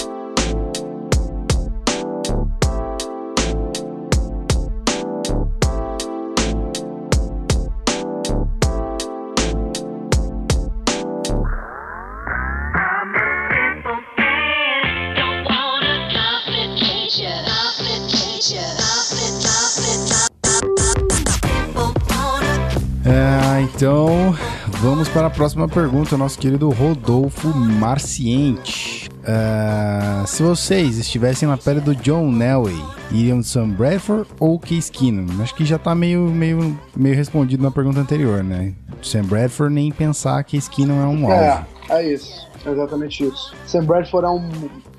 [23.75, 24.35] Então,
[24.79, 29.09] vamos para a próxima pergunta, nosso querido Rodolfo Marciente.
[29.23, 32.79] Uh, se vocês estivessem na pele do John Nelway,
[33.11, 35.41] iriam de Sam Bradford ou Case Keenum?
[35.41, 38.73] Acho que já está meio, meio, meio respondido na pergunta anterior, né?
[39.01, 41.67] Sam Bradford nem pensar que Keenum é um é, alvo.
[41.89, 42.47] É, é isso.
[42.65, 43.53] Exatamente isso.
[43.65, 44.49] Sam Bradford é um,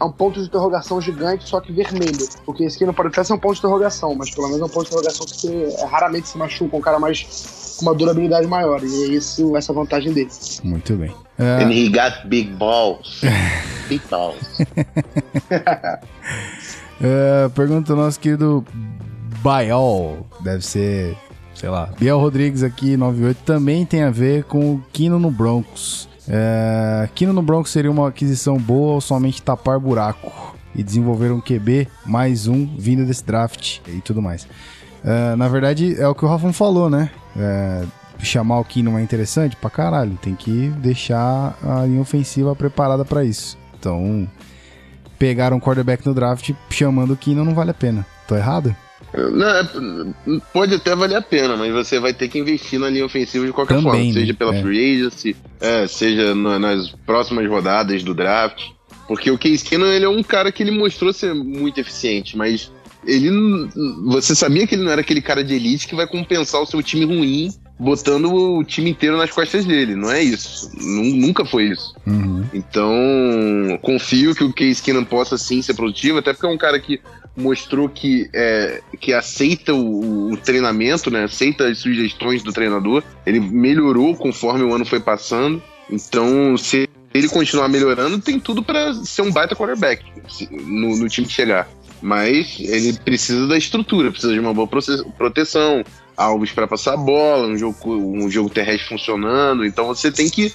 [0.00, 2.28] é um ponto de interrogação gigante, só que vermelho.
[2.44, 4.64] Porque esse aqui não pode até ser um ponto de interrogação, mas pelo menos é
[4.64, 7.94] um ponto de interrogação que você, é, raramente se machuca, um cara mais com uma
[7.94, 8.82] durabilidade maior.
[8.82, 10.30] E é isso, essa vantagem dele.
[10.62, 11.10] Muito bem.
[11.38, 11.62] Uh...
[11.62, 13.22] And he got big balls.
[13.88, 14.60] big balls.
[17.00, 18.64] uh, pergunta do nosso querido
[19.42, 20.26] Baiol.
[20.40, 21.16] Deve ser,
[21.54, 21.90] sei lá.
[21.98, 26.08] Biel Rodrigues aqui, 98, também tem a ver com o Kino no Broncos.
[26.28, 30.54] Uh, Kino no Broncos seria uma aquisição boa ou somente tapar buraco?
[30.74, 34.44] E desenvolver um QB mais um vindo desse draft e tudo mais.
[35.04, 37.10] Uh, na verdade, é o que o Rafa falou, né?
[37.36, 37.84] É,
[38.18, 40.18] chamar o Keenum é interessante pra caralho.
[40.20, 43.56] Tem que deixar a linha ofensiva preparada para isso.
[43.78, 44.28] Então,
[45.16, 48.04] pegar um quarterback no draft chamando o Keenum não vale a pena.
[48.26, 48.74] Tô errado?
[49.16, 53.04] Não, é, pode até valer a pena, mas você vai ter que investir na linha
[53.04, 54.38] ofensiva de qualquer Também, forma, seja né?
[54.38, 54.62] pela é.
[54.62, 58.62] free agency, é, seja nas próximas rodadas do draft.
[59.06, 62.72] Porque o Case Keenum ele é um cara que ele mostrou ser muito eficiente, mas
[63.06, 63.30] ele
[64.06, 66.82] você sabia que ele não era aquele cara de elite que vai compensar o seu
[66.82, 69.94] time ruim botando o time inteiro nas costas dele.
[69.94, 70.70] Não é isso.
[70.80, 71.94] Nunca foi isso.
[72.06, 72.44] Uhum.
[72.52, 72.94] Então,
[73.82, 77.00] confio que o Case Keenum possa sim ser produtivo, até porque é um cara que
[77.36, 81.24] mostrou que, é, que aceita o, o, treinamento, né?
[81.24, 83.02] aceita as sugestões do treinador.
[83.26, 85.62] Ele melhorou conforme o ano foi passando.
[85.90, 90.04] Então, se ele continuar melhorando, tem tudo para ser um baita quarterback
[90.50, 91.68] no, no time que chegar.
[92.00, 94.68] Mas ele precisa da estrutura, precisa de uma boa
[95.16, 95.82] proteção,
[96.16, 99.64] alvos para passar a bola, um jogo, um jogo terrestre funcionando.
[99.64, 100.52] Então você tem que.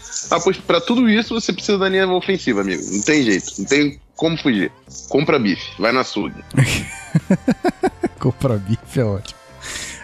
[0.66, 2.84] Para tudo isso, você precisa da linha ofensiva, amigo.
[2.92, 4.70] Não tem jeito, não tem como fugir.
[5.08, 6.44] Compra bife, vai na açougue.
[8.20, 9.40] Compra bife é ótimo.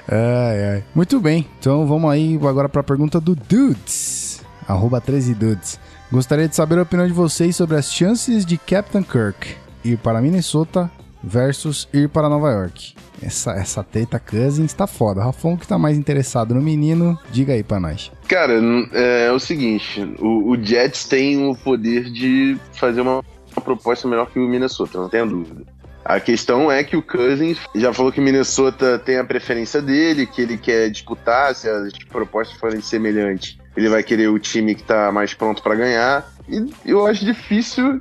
[0.07, 0.83] Ai, ai.
[0.93, 5.79] Muito bem, então vamos aí agora para a pergunta do Dudes, arroba 13 Dudes.
[6.11, 10.21] Gostaria de saber a opinião de vocês sobre as chances de Captain Kirk ir para
[10.21, 10.89] Minnesota
[11.23, 12.93] versus ir para Nova York.
[13.21, 15.23] Essa, essa treta Cousins tá foda.
[15.23, 18.11] Rafão que tá mais interessado no menino, diga aí pra nós.
[18.27, 23.23] Cara, n- é, o seguinte, o, o Jets tem o poder de fazer uma
[23.65, 25.65] proposta melhor que o Minnesota, não tenha dúvida.
[26.05, 30.39] A questão é que o Cousins já falou que Minnesota tem a preferência dele, que
[30.39, 35.11] ele quer disputar, se as propostas forem semelhantes, ele vai querer o time que tá
[35.11, 36.31] mais pronto pra ganhar.
[36.47, 37.99] E eu acho difícil.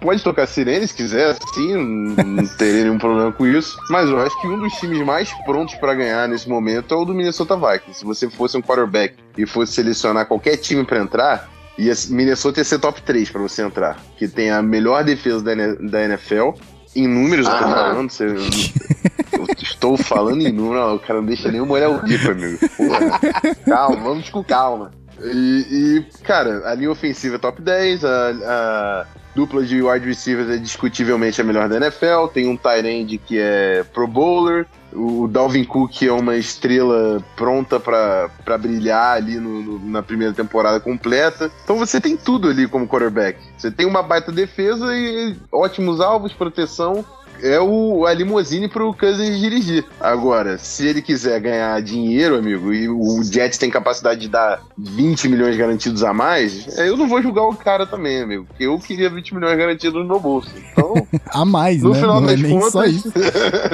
[0.00, 3.78] Pode tocar sirene se quiser, sim, não teria nenhum problema com isso.
[3.88, 7.04] Mas eu acho que um dos times mais prontos pra ganhar nesse momento é o
[7.04, 8.00] do Minnesota Vikings.
[8.00, 11.48] Se você fosse um quarterback e fosse selecionar qualquer time pra entrar,
[11.78, 13.98] ia, Minnesota ia ser top 3 pra você entrar.
[14.16, 16.50] Que tem a melhor defesa da, da NFL.
[16.94, 17.68] Em números, eu tô Ah.
[17.68, 18.10] falando.
[18.10, 22.30] Você, eu estou falando em números, o cara não deixa nem eu molhar o bico,
[22.30, 22.58] amigo.
[22.76, 23.20] Porra.
[23.66, 24.90] Calma, vamos com calma.
[25.22, 28.08] E, e, cara, a linha ofensiva é top 10, a,
[28.44, 33.18] a dupla de wide receivers é discutivelmente a melhor da NFL, tem um tight end
[33.18, 34.66] que é pro bowler,
[34.96, 40.80] o Dalvin Cook é uma estrela pronta pra brilhar ali no- no- na primeira temporada
[40.80, 41.50] completa.
[41.62, 43.38] Então você tem tudo ali como quarterback.
[43.56, 47.04] Você tem uma baita defesa e ótimos alvos, proteção.
[47.42, 49.84] É o, a limousine pro Cousins dirigir.
[50.00, 55.28] Agora, se ele quiser ganhar dinheiro, amigo, e o Jets tem capacidade de dar 20
[55.28, 58.44] milhões garantidos a mais, é, eu não vou julgar o cara também, amigo.
[58.46, 60.50] Porque eu queria 20 milhões garantidos no meu bolso.
[60.72, 60.94] Então,
[61.32, 62.00] A mais, no né?
[62.00, 62.94] final Não é das só contas.
[62.94, 63.12] isso.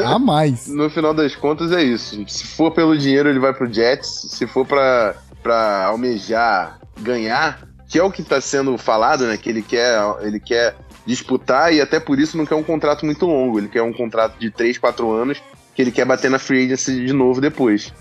[0.04, 0.66] A mais.
[0.72, 2.22] No final das contas é isso.
[2.28, 4.26] Se for pelo dinheiro, ele vai pro Jets.
[4.30, 9.36] Se for pra, pra almejar ganhar, que é o que tá sendo falado, né?
[9.36, 10.74] Que ele quer, ele quer
[11.06, 13.58] disputar e até por isso não quer um contrato muito longo.
[13.58, 15.42] Ele quer um contrato de 3, 4 anos
[15.74, 17.92] que ele quer bater na free agency de novo depois.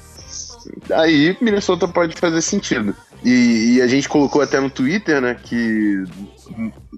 [0.93, 2.95] Aí Minnesota pode fazer sentido.
[3.23, 6.03] E, e a gente colocou até no Twitter, né, que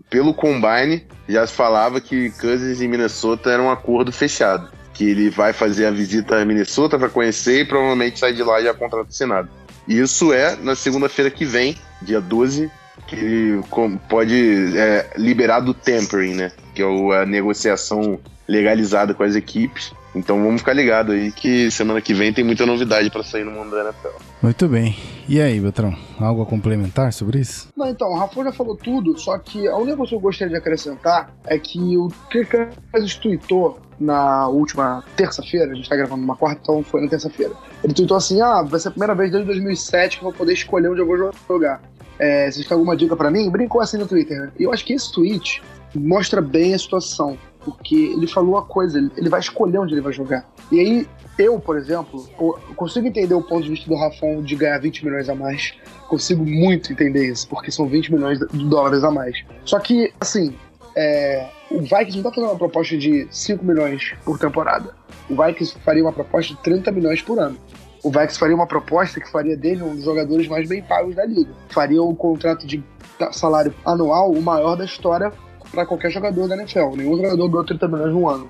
[0.10, 4.70] pelo Combine já se falava que Cousins e Minnesota era um acordo fechado.
[4.94, 8.62] Que ele vai fazer a visita a Minnesota para conhecer e provavelmente sair de lá
[8.62, 9.50] já contrato assinado.
[9.88, 12.72] Isso é na segunda-feira que vem, dia 12,
[13.08, 13.64] que ele
[14.10, 16.52] pode é, liberar do tempering, né?
[16.74, 16.86] Que é
[17.22, 19.94] a negociação legalizada com as equipes.
[20.16, 23.52] Então vamos ficar ligado aí que semana que vem tem muita novidade para sair no
[23.52, 24.16] mundo da NFL.
[24.42, 24.96] Muito bem.
[25.28, 25.96] E aí, Beltrão?
[26.20, 27.70] Algo a complementar sobre isso?
[27.76, 30.54] Não, então, o Rafa já falou tudo, só que a única coisa que eu gostaria
[30.54, 36.22] de acrescentar é que o Kirk Cousins tweetou na última terça-feira, a gente tá gravando
[36.22, 37.54] numa quarta, então foi na terça-feira.
[37.84, 40.54] Ele tweetou assim: ah, vai ser a primeira vez desde 2007 que eu vou poder
[40.54, 41.82] escolher onde eu vou jogar.
[42.20, 43.50] É, vocês têm alguma dica pra mim?
[43.50, 44.52] Brincou assim no Twitter, né?
[44.60, 45.62] Eu acho que esse tweet
[45.96, 50.14] mostra bem a situação, porque ele falou a coisa, ele- vai escolher onde ele vai
[50.14, 50.48] jogar.
[50.72, 51.08] E aí,
[51.38, 52.28] eu, por exemplo,
[52.76, 55.74] consigo entender o ponto de vista do Rafão de ganhar 20 milhões a mais.
[56.08, 59.44] Consigo muito entender isso, porque são 20 milhões de dólares a mais.
[59.66, 60.54] Só que, assim,
[60.96, 64.94] é, o Vikings não tá fazendo uma proposta de 5 milhões por temporada.
[65.30, 67.58] O Vikings faria uma proposta de 30 milhões por ano.
[68.04, 71.26] O Vikings faria uma proposta que faria dele um dos jogadores mais bem pagos da
[71.26, 71.52] liga.
[71.70, 72.84] Faria um contrato de
[73.32, 75.32] salário anual o maior da história
[75.72, 76.98] para qualquer jogador da NFL.
[76.98, 78.50] Nenhum jogador ganhou 30 milhões no ano,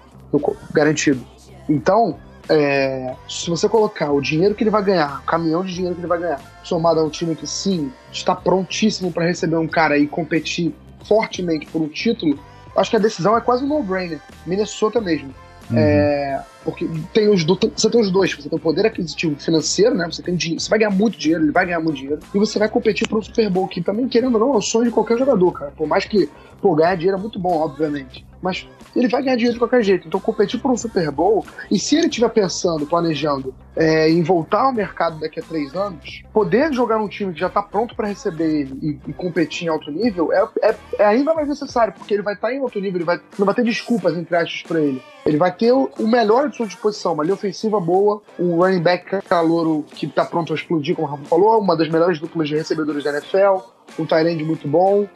[0.74, 1.24] garantido.
[1.70, 2.18] Então,
[2.50, 6.02] é, se você colocar o dinheiro que ele vai ganhar, o caminhão de dinheiro que
[6.02, 9.98] ele vai ganhar, somado a um time que sim está prontíssimo para receber um cara
[9.98, 10.74] e competir
[11.08, 12.40] fortemente por um título,
[12.76, 14.20] acho que a decisão é quase um no-brainer.
[14.46, 15.34] Minnesota mesmo.
[15.70, 15.78] Uhum.
[15.78, 19.96] É, porque tem os do- você tem os dois, você tem o poder aquisitivo financeiro,
[19.96, 20.06] né?
[20.06, 22.58] Você tem dinheiro, você vai ganhar muito dinheiro, ele vai ganhar muito dinheiro, e você
[22.60, 24.92] vai competir por um Super Bowl, que também, querendo ou não, é o sonho de
[24.92, 25.72] qualquer jogador, cara.
[25.76, 26.30] Por mais que,
[26.62, 28.26] pô, ganhar dinheiro é muito bom, obviamente.
[28.42, 30.06] Mas ele vai ganhar dinheiro de qualquer jeito.
[30.08, 34.64] Então, competir por um Super Bowl, e se ele estiver pensando, planejando é, em voltar
[34.64, 38.08] ao mercado daqui a três anos, poder jogar num time que já está pronto para
[38.08, 42.14] receber ele e, e competir em alto nível é, é- é ainda mais necessário, porque
[42.14, 44.80] ele vai estar em alto nível, ele vai, não vai ter desculpas entre aspas para
[44.82, 45.02] ele.
[45.26, 48.82] Ele vai ter o, o melhor de sua disposição, uma linha ofensiva boa, um running
[48.82, 52.48] back calouro que está pronto a explodir, como o Rafa falou, uma das melhores duplas
[52.48, 53.66] de recebedores da NFL,
[54.00, 55.08] um tight end muito bom,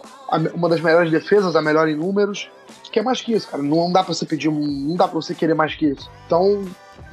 [0.53, 2.49] uma das melhores defesas, a melhor em números.
[2.91, 3.61] Que é mais que isso, cara.
[3.61, 4.59] Não dá pra você pedir um.
[4.59, 6.09] Não dá pra você querer mais que isso.
[6.25, 6.63] Então,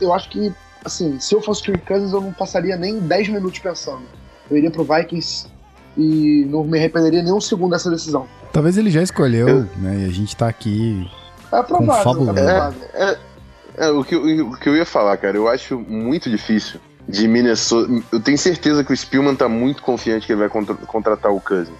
[0.00, 0.52] eu acho que,
[0.84, 4.02] assim, se eu fosse o Kirk Cousins, eu não passaria nem 10 minutos pensando.
[4.50, 5.46] Eu iria pro Vikings
[5.96, 8.26] e não me arrependeria nem um segundo dessa decisão.
[8.52, 9.98] Talvez ele já escolheu, né?
[9.98, 11.10] E a gente tá aqui.
[11.52, 12.88] É provável, é provável.
[12.94, 13.18] É,
[13.76, 17.26] é, o, que, eu- o que eu ia falar, cara, eu acho muito difícil de
[17.28, 17.90] Minnesota.
[18.12, 21.40] Eu tenho certeza que o Spielman tá muito confiante que ele vai contra- contratar o
[21.40, 21.76] Cousins.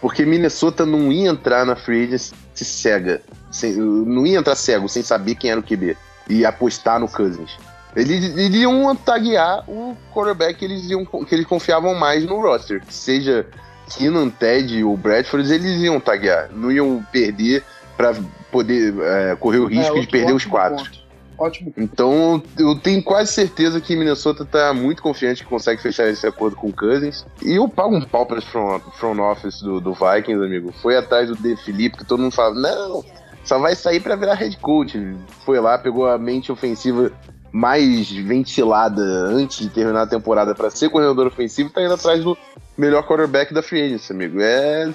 [0.00, 3.20] Porque Minnesota não ia entrar na free agency cega.
[3.50, 5.96] Sem, não ia entrar cego, sem saber quem era o QB.
[6.28, 7.56] E apostar no Cousins.
[7.96, 12.80] Eles eles iam taguear o quarterback que eles, iam, que eles confiavam mais no roster.
[12.88, 13.46] Seja
[13.88, 16.48] Keenan, Ted ou Bradford, eles iam taguear.
[16.52, 17.64] Não iam perder
[17.96, 18.14] pra
[18.52, 20.76] poder é, correr o risco É, de perder os quatro.
[20.84, 21.07] ponto.
[21.38, 21.72] Ótimo.
[21.76, 26.56] Então, eu tenho quase certeza que Minnesota tá muito confiante que consegue fechar esse acordo
[26.56, 27.24] com o Cousins.
[27.42, 30.72] E eu pago um pau para front, front office do, do Vikings, amigo.
[30.82, 33.04] Foi atrás do De Felipe, que todo mundo fala, não,
[33.44, 34.98] só vai sair para virar head coach.
[35.44, 37.12] Foi lá, pegou a mente ofensiva
[37.50, 42.36] mais ventilada antes de terminar a temporada para ser coordenador ofensivo, tá indo atrás do
[42.76, 44.38] melhor quarterback da free agency, amigo.
[44.40, 44.92] É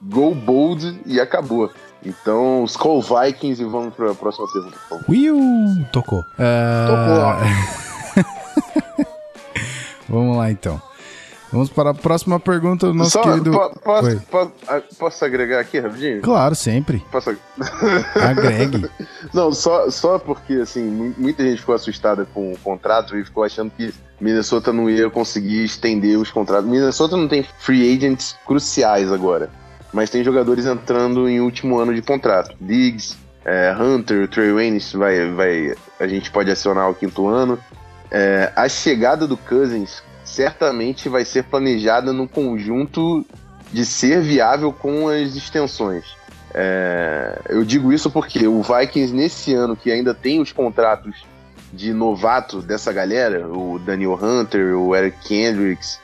[0.00, 1.70] go bold e acabou.
[2.04, 4.76] Então, os Call Vikings e vamos para a próxima pergunta.
[5.08, 6.24] Will tocou.
[6.38, 7.38] Ah,
[10.08, 10.80] Vamos lá então.
[11.50, 13.52] Vamos para a próxima pergunta do nosso Só, querido.
[13.52, 16.20] po- posso, po- ah, posso agregar aqui rapidinho?
[16.20, 16.98] Claro, sempre.
[17.12, 17.38] Posso ag-
[18.20, 18.90] Agregue.
[19.32, 23.44] Não, só, só porque, assim, mu- muita gente ficou assustada com o contrato e ficou
[23.44, 26.68] achando que Minnesota não ia conseguir estender os contratos.
[26.68, 29.48] Minnesota não tem free agents cruciais agora,
[29.94, 32.54] mas tem jogadores entrando em último ano de contrato.
[32.60, 37.56] Diggs, é, Hunter, Trey Waynes, vai, vai, a gente pode acionar o quinto ano.
[38.10, 43.24] É, a chegada do Cousins certamente vai ser planejada no conjunto
[43.72, 46.04] de ser viável com as extensões.
[46.52, 51.24] É, eu digo isso porque o Vikings, nesse ano, que ainda tem os contratos
[51.72, 56.00] de novato dessa galera, o Daniel Hunter, o Eric Kendricks,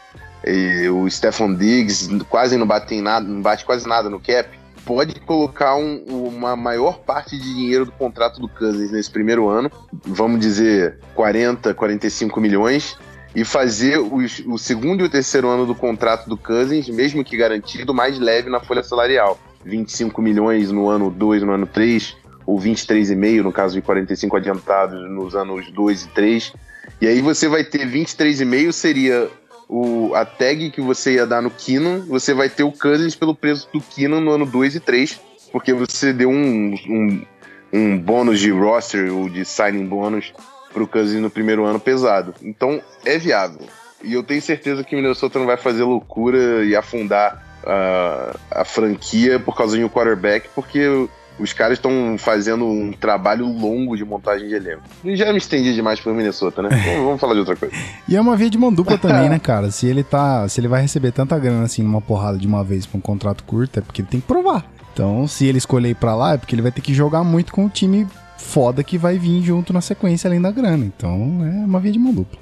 [0.46, 4.48] e o Stefan Diggs, quase não bate, em nada, não bate quase nada no cap,
[4.84, 9.70] pode colocar um- uma maior parte de dinheiro do contrato do Cousins nesse primeiro ano,
[10.04, 12.96] vamos dizer 40, 45 milhões,
[13.34, 17.36] e fazer os- o segundo e o terceiro ano do contrato do Cousins, mesmo que
[17.36, 19.38] garantido, mais leve na folha salarial.
[19.64, 25.08] 25 milhões no ano 2, no ano 3, ou 23,5 no caso de 45 adiantados
[25.10, 26.52] nos anos 2 e 3.
[27.00, 29.30] E aí você vai ter 23,5 seria
[29.70, 33.34] o, a tag que você ia dar no Keenan, você vai ter o Cousins pelo
[33.34, 35.20] preço do Keenan no ano 2 e 3,
[35.52, 37.26] porque você deu um, um,
[37.72, 40.32] um bônus de roster ou de signing bônus
[40.72, 42.34] pro Cousins no primeiro ano pesado.
[42.42, 43.64] Então é viável.
[44.02, 48.64] E eu tenho certeza que o Minnesota não vai fazer loucura e afundar a, a
[48.64, 51.08] franquia por causa de um quarterback, porque
[51.40, 54.82] os caras estão fazendo um trabalho longo de montagem de elenco.
[55.04, 56.68] E já me estendi demais pro Minnesota, né?
[56.90, 57.74] Vamos, vamos falar de outra coisa.
[58.08, 59.70] E é uma via de mão dupla também, né, cara?
[59.70, 60.48] Se ele tá.
[60.48, 63.44] Se ele vai receber tanta grana assim numa porrada de uma vez pra um contrato
[63.44, 64.64] curto, é porque ele tem que provar.
[64.92, 67.52] Então, se ele escolher ir pra lá, é porque ele vai ter que jogar muito
[67.52, 70.84] com o time foda que vai vir junto na sequência além da grana.
[70.84, 72.38] Então, é uma via de mão dupla.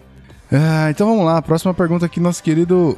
[0.50, 2.96] Ah, então vamos lá, próxima pergunta aqui, nosso querido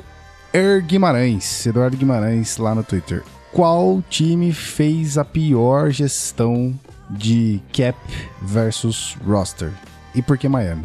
[0.52, 3.24] Er Guimarães, Eduardo Guimarães, lá no Twitter.
[3.52, 6.72] Qual time fez a pior gestão
[7.10, 7.98] de cap
[8.40, 9.72] versus roster?
[10.14, 10.84] E por que Miami?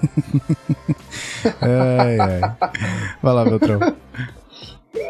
[1.60, 2.40] ai, ai.
[3.22, 3.80] Vai lá, Beltrão.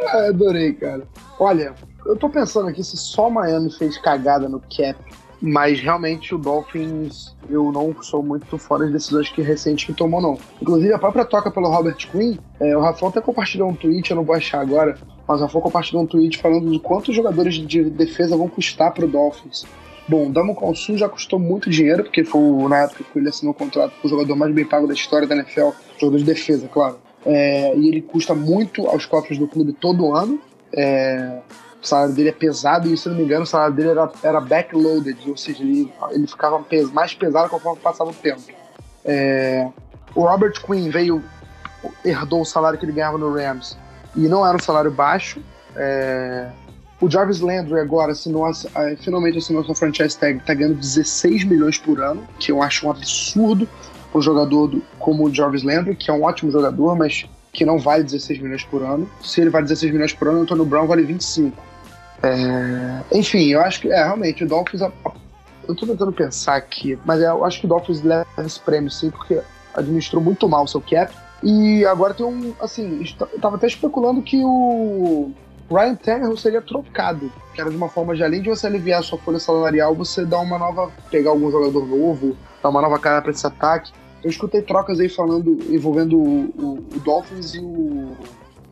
[0.09, 1.07] Ah, adorei, cara.
[1.39, 1.75] Olha,
[2.05, 4.99] eu tô pensando aqui se só Miami fez cagada no cap,
[5.41, 10.21] mas realmente o Dolphins, eu não sou muito fora das decisões que recente que tomou,
[10.21, 10.39] não.
[10.61, 14.17] Inclusive, a própria toca pelo Robert Quinn, é, o Rafão até compartilhou um tweet, eu
[14.17, 14.99] não vou achar agora,
[15.31, 19.07] mas o Rafão compartilhou um tweet falando de quantos jogadores de defesa vão custar pro
[19.07, 19.65] Dolphins.
[20.09, 23.29] Bom, o Damo Consul já custou muito dinheiro, porque foi o- na época que ele
[23.29, 25.69] assinou o contrato com o jogador mais bem pago da história da NFL,
[26.01, 26.97] jogador de defesa, claro.
[27.25, 30.41] É, e ele custa muito aos cofres do clube todo ano.
[30.75, 31.39] É,
[31.81, 34.41] o salário dele é pesado e, se não me engano, o salário dele era, era
[34.41, 36.61] backloaded, ou seja, ele, ele ficava
[36.93, 38.43] mais pesado conforme passava o tempo.
[39.05, 39.69] É,
[40.13, 41.23] o Robert Quinn veio,
[42.05, 43.79] herdou o salário que ele ganhava no Rams
[44.17, 45.41] e não era um salário baixo.
[45.77, 46.49] É,
[47.01, 48.45] o Jarvis Landry agora assinou,
[49.01, 52.91] finalmente assinou sua franchise tag, tá ganhando 16 milhões por ano, que eu acho um
[52.91, 53.69] absurdo
[54.11, 57.65] para um jogador do- como o Jarvis Landry, que é um ótimo jogador, mas que
[57.65, 59.09] não vale 16 milhões por ano.
[59.23, 61.57] Se ele vale 16 milhões por ano, o Antônio Brown vale 25.
[62.23, 64.83] É, Enfim, eu acho que é realmente o Dolphins.
[64.83, 68.91] Eu tô tentando pensar aqui, mas é, eu acho que o Dolphins leva esse prêmio
[68.91, 69.41] sim, porque
[69.75, 71.13] administrou muito mal o seu cap.
[71.43, 72.53] E agora tem um.
[72.61, 75.31] Assim, est- eu tava até especulando que o
[75.71, 77.33] Ryan Tannehill seria trocado.
[77.55, 80.25] Que era de uma forma de, além de você aliviar a sua folha salarial, você
[80.25, 80.91] dá uma nova.
[81.11, 83.93] pegar algum jogador novo, dar uma nova cara pra esse ataque.
[84.23, 88.09] Eu escutei trocas aí falando, envolvendo o, o- o Dolphins e o,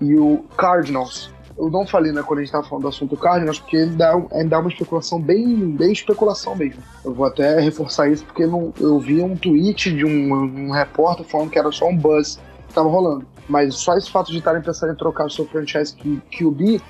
[0.00, 1.32] e o Cardinals.
[1.56, 4.16] Eu não falei, né, quando a gente tava falando do assunto Cardinals, porque ainda dá,
[4.44, 6.80] dá uma especulação bem, bem especulação mesmo.
[7.04, 11.26] Eu vou até reforçar isso, porque não, eu vi um tweet de um, um repórter
[11.26, 12.38] falando que era só um buzz
[12.68, 13.26] que tava rolando.
[13.48, 15.96] Mas só esse fato de estarem pensando em trocar o seu franchise
[16.30, 16.80] QB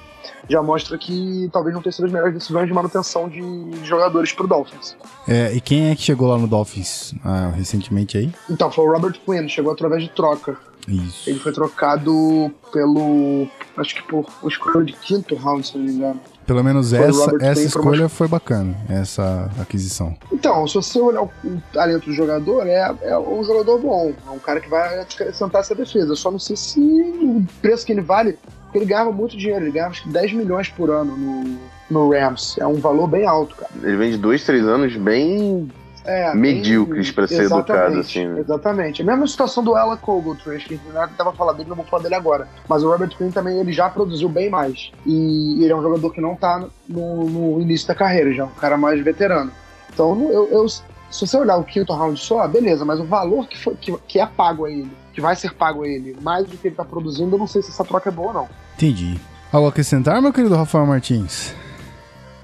[0.49, 3.41] já mostra que talvez não tenha sido as melhores decisões de manutenção de
[3.85, 4.97] jogadores pro Dolphins.
[5.27, 8.33] É, e quem é que chegou lá no Dolphins ah, recentemente aí?
[8.51, 10.57] Então, foi o Robert Quinn, chegou através de troca.
[10.89, 11.29] Isso.
[11.29, 13.47] Ele foi trocado pelo.
[13.77, 16.21] Acho que por uma escolha de quinto round, se não me engano.
[16.49, 20.17] Pelo menos Foi essa, essa escolha foi bacana, essa aquisição.
[20.33, 24.15] Então, se você olhar o, o talento do jogador, é, é um jogador bom.
[24.27, 26.13] É um cara que vai acrescentar essa defesa.
[26.13, 29.67] Eu só não sei se o preço que ele vale, porque ele ganhava muito dinheiro.
[29.67, 31.59] Ele ganhava acho que 10 milhões por ano no,
[31.91, 32.57] no Rams.
[32.59, 33.71] É um valor bem alto, cara.
[33.83, 35.71] Ele vem de dois, três anos bem
[36.09, 38.41] É, medíocres pra ser exatamente, educado, assim, né?
[38.41, 39.03] Exatamente.
[39.03, 41.85] A mesma situação do Ella Ogletree, acho que a gente tava falando dele, não vou
[41.85, 42.49] falar dele agora.
[42.69, 44.91] Mas o Robert Quinn também, ele já produziu bem mais.
[45.05, 48.47] E ele é um jogador que não tá no, no início da carreira, já é
[48.47, 49.51] um cara mais veterano.
[49.93, 53.59] Então, eu, eu- se você olhar o quinto round só, beleza, mas o valor que,
[53.59, 56.57] foi, que, que é pago a ele, que vai ser pago a ele, mais do
[56.57, 58.49] que ele tá produzindo, eu não sei se essa troca é boa ou não.
[58.77, 59.19] Entendi.
[59.53, 61.55] Algo a acrescentar, meu querido Rafael Martins?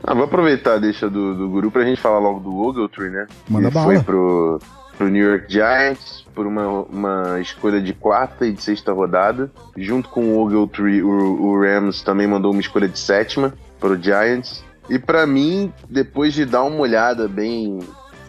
[0.07, 3.27] Ah, vou aproveitar a deixa do, do Guru pra gente falar logo do Ogletree, né?
[3.49, 3.87] Manda Ele bala.
[3.87, 4.59] foi pro,
[4.99, 9.51] pro New York Giants por uma, uma escolha de quarta e de sexta rodada.
[9.77, 14.63] Junto com o Ogletree, o, o Rams também mandou uma escolha de sétima pro Giants.
[14.91, 17.79] E pra mim, depois de dar uma olhada bem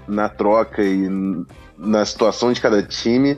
[0.07, 1.09] na troca e
[1.77, 3.37] na situação de cada time,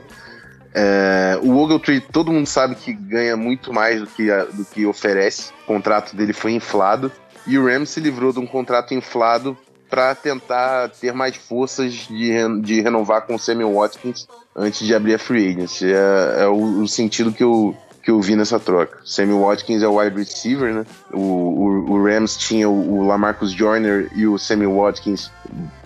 [0.72, 4.86] é, o Ogletree, todo mundo sabe que ganha muito mais do que, a- do que
[4.86, 5.50] oferece.
[5.64, 7.10] O contrato dele foi inflado.
[7.48, 9.56] E o Rams se livrou de um contrato inflado
[9.88, 15.14] para tentar ter mais forças de, de renovar com o Samuel Watkins antes de abrir
[15.14, 15.86] a free agency.
[15.86, 18.98] É, é o, o sentido que eu, que eu vi nessa troca.
[19.02, 20.84] Samuel Watkins é o wide receiver, né?
[21.10, 25.30] O, o, o Rams tinha o, o Lamarcus Joyner e o Samuel Watkins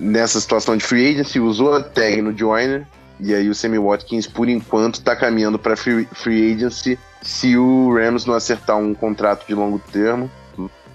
[0.01, 2.85] nessa situação de free agency, usou a tag no Joyner.
[3.21, 7.95] E aí o Samuel Watkins, por enquanto, tá caminhando para free, free agency se o
[7.95, 10.29] Rams não acertar um contrato de longo termo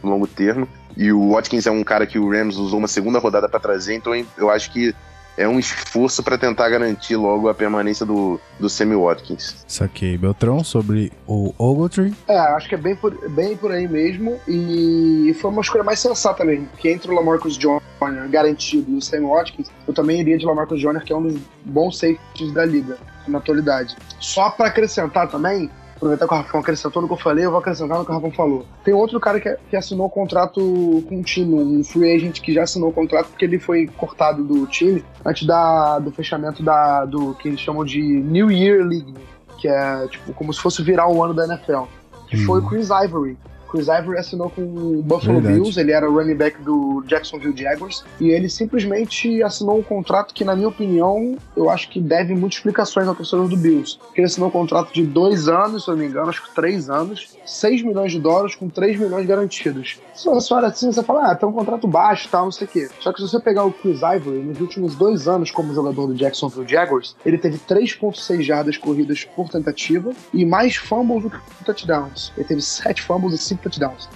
[0.03, 0.67] longo termo.
[0.95, 3.95] E o Watkins é um cara que o Rams usou uma segunda rodada para trazer,
[3.95, 4.95] então eu acho que
[5.37, 9.63] é um esforço para tentar garantir logo a permanência do, do Sammy Watkins.
[9.67, 10.17] Saquei.
[10.17, 12.13] Beltrão sobre o Ogletree.
[12.27, 14.39] É, acho que é bem por, bem por aí mesmo.
[14.47, 16.65] E foi uma escolha mais sensata mesmo.
[16.67, 20.81] Porque entre o Lamarcus Joyner garantido e o Sam Watkins, eu também iria de Lamarcus
[20.81, 23.95] Joyner, que é um dos bons safeties da liga na atualidade.
[24.19, 27.59] Só pra acrescentar também, aproveitar que o Rafão acrescentou no que eu falei, eu vou
[27.59, 28.65] acrescentar no que o Rafão falou.
[28.83, 30.59] Tem outro cara que, que assinou contrato
[31.07, 34.43] com o time, um free agent que já assinou o contrato porque ele foi cortado
[34.43, 39.13] do time antes da, do fechamento da, do que eles chamam de New Year League,
[39.59, 41.83] que é tipo como se fosse virar o ano da NFL.
[42.27, 43.37] Que foi o Chris Ivory.
[43.69, 45.59] Chris Ivory assinou com o Buffalo Verdade.
[45.59, 50.43] Bills, ele era running back do Jacksonville Jaguars, e ele simplesmente assinou um contrato que,
[50.43, 53.99] na minha opinião, eu acho que deve muitas explicações ao torcedor do Bills.
[54.15, 56.89] Ele assinou um contrato de dois anos, se eu não me engano, acho que três
[56.89, 59.99] anos, 6 milhões de dólares com 3 milhões garantidos.
[60.13, 62.69] Se você olha assim, você fala, ah, tem um contrato baixo tal, não sei o
[62.69, 62.89] quê.
[62.99, 66.15] Só que se você pegar o Chris Ivory, nos últimos dois anos como jogador do
[66.15, 72.31] Jacksonville Jaguars, ele teve 3.6 jardas corridas por tentativa e mais fumbles do que touchdowns.
[72.35, 74.09] Ele teve 7 fumbles e 5 touchdowns.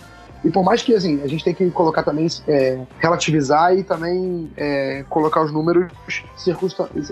[0.43, 4.51] E por mais que assim, a gente tem que colocar também, é, relativizar e também
[4.57, 5.91] é, colocar os números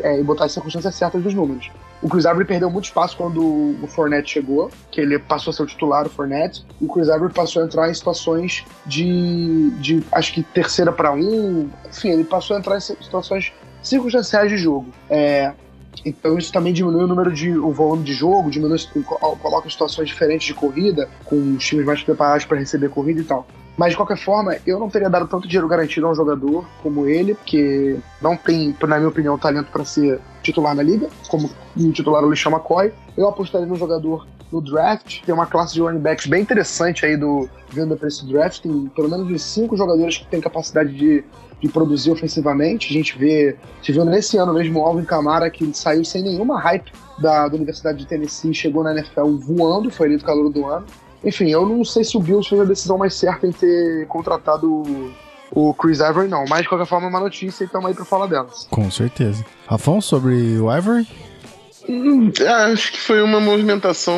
[0.01, 1.69] é, e botar as circunstâncias certas dos números.
[2.01, 5.63] O Chris Ivory perdeu muito espaço quando o Fournette chegou, que ele passou a ser
[5.63, 10.03] o titular, o Fournette, e o Chris Ivory passou a entrar em situações de, de
[10.11, 13.51] acho que terceira para um, enfim, ele passou a entrar em situações
[13.83, 14.87] circunstanciais de jogo.
[15.09, 15.53] É,
[16.05, 18.77] então isso também diminui o número de o volume de jogo, diminui,
[19.41, 23.45] coloca situações diferentes de corrida, com os times mais preparados para receber corrida e tal.
[23.79, 27.07] Mas de qualquer forma, eu não teria dado tanto dinheiro garantido a um jogador como
[27.07, 31.91] ele, porque não tem, na minha opinião, talento para ser titular na liga, como o
[31.93, 32.91] titular o LeSean McCoy.
[33.15, 35.21] Eu apostaria no jogador no draft.
[35.23, 38.61] Tem uma classe de running backs bem interessante aí do vindo para esse draft.
[38.61, 41.23] Tem pelo menos uns cinco jogadores que têm capacidade de
[41.61, 42.89] de produzir ofensivamente.
[42.89, 46.59] A gente vê, se viu nesse ano mesmo o Alvin Kamara, que saiu sem nenhuma
[46.59, 50.85] hype da, da Universidade de Tennessee, chegou na NFL voando, foi eleito calor do ano.
[51.23, 54.71] Enfim, eu não sei se o Bills fez a decisão mais certa em ter contratado
[54.71, 55.11] o,
[55.51, 56.45] o Chris Ivory, não.
[56.47, 58.67] Mas, de qualquer forma, é uma notícia e estamos aí para falar delas.
[58.71, 59.43] Com certeza.
[59.67, 61.07] Rafão, sobre o Ivory?
[61.89, 62.31] Hum,
[62.71, 64.15] acho que foi uma movimentação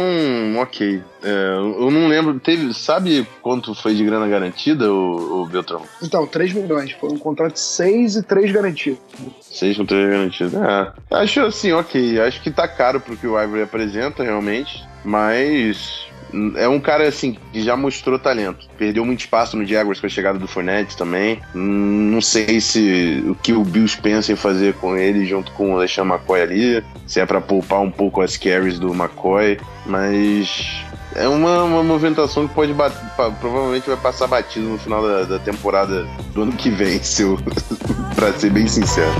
[0.58, 1.02] ok.
[1.24, 5.84] É, eu não lembro, teve, sabe quanto foi de grana garantida, o, o Beltrão?
[6.04, 6.92] Então, 3 milhões.
[6.92, 8.98] Foi um contrato de 6 e 3 garantido.
[9.40, 10.58] 6 com 3 garantido.
[10.62, 12.20] É, acho assim, ok.
[12.20, 14.84] Acho que tá caro pro que o Ivory apresenta, realmente.
[15.06, 16.11] Mas
[16.56, 18.68] é um cara assim que já mostrou talento.
[18.78, 21.40] Perdeu muito espaço no Jaguars com a chegada do Fournette também.
[21.56, 25.72] Hum, Não sei se o que o Bills pensa em fazer com ele junto com
[25.74, 30.84] o Alexandre McCoy ali, se é para poupar um pouco as carries do McCoy, mas
[31.16, 35.24] é uma, uma movimentação que pode bat- pa- provavelmente vai passar batido no final da,
[35.24, 37.38] da temporada do ano que vem, se eu,
[38.16, 39.12] pra ser bem sincero.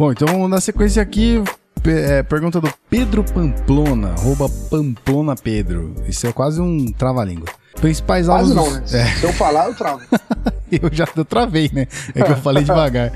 [0.00, 1.44] Bom, então na sequência aqui,
[1.84, 5.94] é, pergunta do Pedro Pamplona, arroba Pamplona Pedro.
[6.08, 7.44] Isso é quase um trava-língua.
[7.78, 8.54] Principais alvos.
[8.54, 9.02] Quase não, dos- né?
[9.02, 10.00] É, Se eu falar, eu travo.
[10.72, 11.86] eu já eu travei, né?
[12.14, 13.12] É que eu falei devagar.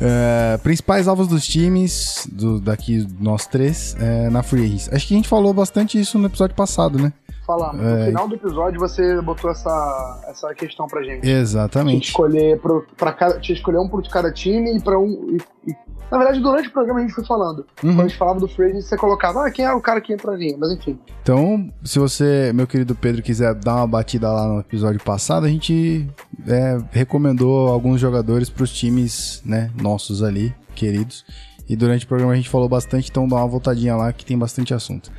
[0.00, 4.88] É, principais alvos dos times, do, daqui nós três, é, na Free Agents.
[4.90, 7.12] Acho que a gente falou bastante isso no episódio passado, né?
[7.52, 7.72] Falar.
[7.74, 8.06] No É.
[8.06, 11.28] final do episódio, você botou essa, essa questão pra gente.
[11.28, 12.08] Exatamente.
[12.08, 15.36] escolher, pro, pra cada, tinha que escolher um por cada time e pra um.
[15.66, 15.76] e- e-
[16.10, 17.64] na verdade, durante o programa a gente foi falando.
[17.80, 18.08] Quando a Uhum.
[18.08, 20.54] gente falava do free agent, você colocava, ah, quem é o cara que entraria?
[20.58, 20.98] Mas enfim.
[21.22, 25.48] Então, se você, meu querido Pedro, quiser dar uma batida lá no episódio passado, a
[25.48, 26.06] gente
[26.46, 31.24] é, recomendou alguns jogadores para os times, né, nossos ali, queridos.
[31.68, 34.36] E durante o programa a gente falou bastante, então dá uma voltadinha lá que tem
[34.36, 35.10] bastante assunto.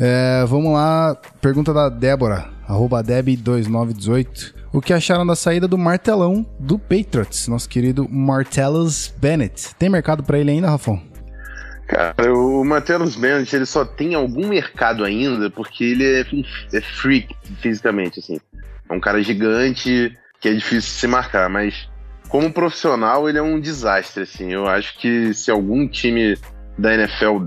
[0.00, 4.54] É, vamos lá, pergunta da Débora, arroba Deb2918.
[4.72, 9.74] O que acharam da saída do martelão do Patriots, nosso querido Martellus Bennett?
[9.76, 11.02] Tem mercado para ele ainda, Rafão?
[11.88, 16.20] Cara, o Matheus Bennett, ele só tem algum mercado ainda porque ele é,
[16.76, 18.38] é freak fisicamente, assim.
[18.88, 21.88] É um cara gigante que é difícil se marcar, mas
[22.28, 24.52] como profissional ele é um desastre, assim.
[24.52, 26.36] Eu acho que se algum time
[26.76, 27.38] da NFL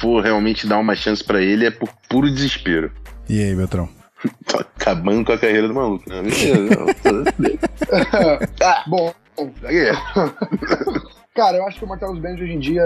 [0.00, 2.90] for realmente dar uma chance pra ele é por puro desespero.
[3.28, 3.88] E aí, Beltrão?
[4.46, 6.22] Tô acabando com a carreira do maluco, né?
[8.62, 9.12] Ah, Bom,
[11.34, 12.84] cara, eu acho que o Martellus Bennett hoje em dia,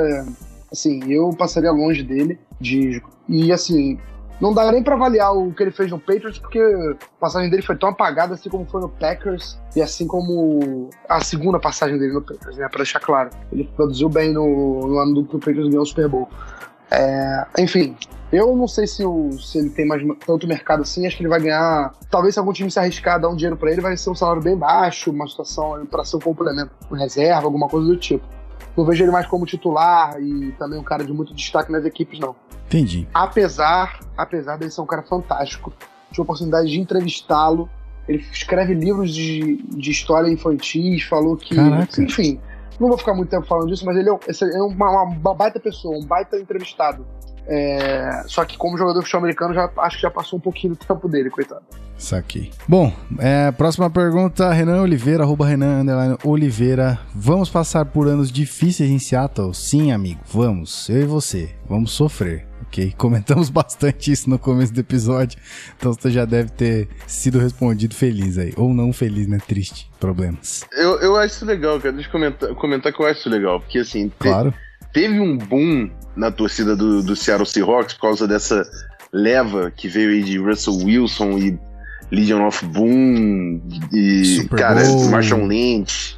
[0.70, 2.38] assim, eu passaria longe dele.
[2.61, 3.99] De, e assim,
[4.40, 7.62] não dá nem pra avaliar o que ele fez no Patriots, porque a passagem dele
[7.62, 12.12] foi tão apagada assim como foi no Packers e assim como a segunda passagem dele
[12.12, 12.68] no Packers, né?
[12.68, 13.30] Pra deixar claro.
[13.53, 16.28] Ele produziu bem no, no ano do que o Patriots ganhou o Super Bowl.
[16.91, 17.97] É, enfim,
[18.32, 21.07] eu não sei se, o, se ele tem mais tanto mercado assim.
[21.07, 21.95] Acho que ele vai ganhar.
[22.11, 24.14] Talvez se algum time se arriscar a dar um dinheiro pra ele, vai ser um
[24.14, 28.24] salário bem baixo, uma situação pra ser um complemento, uma reserva, alguma coisa do tipo.
[28.76, 32.18] Não vejo ele mais como titular e também um cara de muito destaque nas equipes,
[32.18, 32.35] não.
[32.66, 33.07] Entendi.
[33.14, 35.72] Apesar, apesar dele ser um cara fantástico,
[36.11, 37.68] tive a oportunidade de entrevistá-lo.
[38.09, 41.55] Ele escreve livros de, de história infantis, falou que.
[41.55, 42.03] Caraca.
[42.03, 42.41] Enfim,
[42.80, 45.96] não vou ficar muito tempo falando disso, mas ele é, é uma, uma baita pessoa,
[45.96, 47.06] um baita entrevistado.
[47.46, 50.74] É, só que como jogador de futebol americano, já, acho que já passou um pouquinho
[50.74, 51.62] do tempo dele, coitado.
[51.96, 52.50] Saquei.
[52.66, 56.98] Bom, é, próxima pergunta, Renan Oliveira, arroba Renan Oliveira.
[57.14, 59.54] Vamos passar por anos difíceis em Seattle?
[59.54, 60.88] Sim, amigo, vamos.
[60.88, 61.54] Eu e você.
[61.68, 62.92] Vamos sofrer, ok?
[62.98, 65.38] Comentamos bastante isso no começo do episódio,
[65.78, 68.52] então você já deve ter sido respondido feliz aí.
[68.56, 69.38] Ou não feliz, né?
[69.46, 69.88] Triste.
[70.00, 70.64] Problemas.
[70.72, 71.92] Eu, eu acho isso legal, cara.
[71.94, 73.60] Deixa eu comentar, comentar que eu acho isso legal.
[73.60, 74.52] Porque, assim, te- Claro.
[74.92, 78.62] teve um boom na torcida do, do Seattle Seahawks por causa dessa
[79.12, 81.58] leva que veio aí de Russell Wilson e
[82.10, 83.60] Legion of Boom
[83.92, 85.08] e, Super cara, Bowl.
[85.10, 86.16] Marshall Lynch,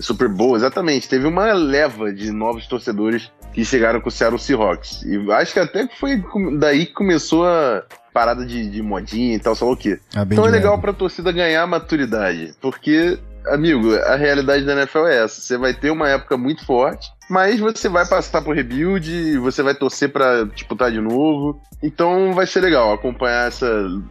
[0.00, 1.08] Super Bowl, exatamente.
[1.08, 5.02] Teve uma leva de novos torcedores que chegaram com o Seattle Seahawks.
[5.02, 6.22] E acho que até foi
[6.58, 9.98] daí que começou a parada de, de modinha e tal, sei lá o quê.
[10.14, 10.82] Ah, Então é legal leve.
[10.82, 13.18] pra torcida ganhar maturidade, porque,
[13.48, 15.40] amigo, a realidade da NFL é essa.
[15.40, 19.74] Você vai ter uma época muito forte, mas você vai passar por rebuild, você vai
[19.74, 21.60] torcer pra disputar de novo.
[21.82, 23.66] Então vai ser legal acompanhar essa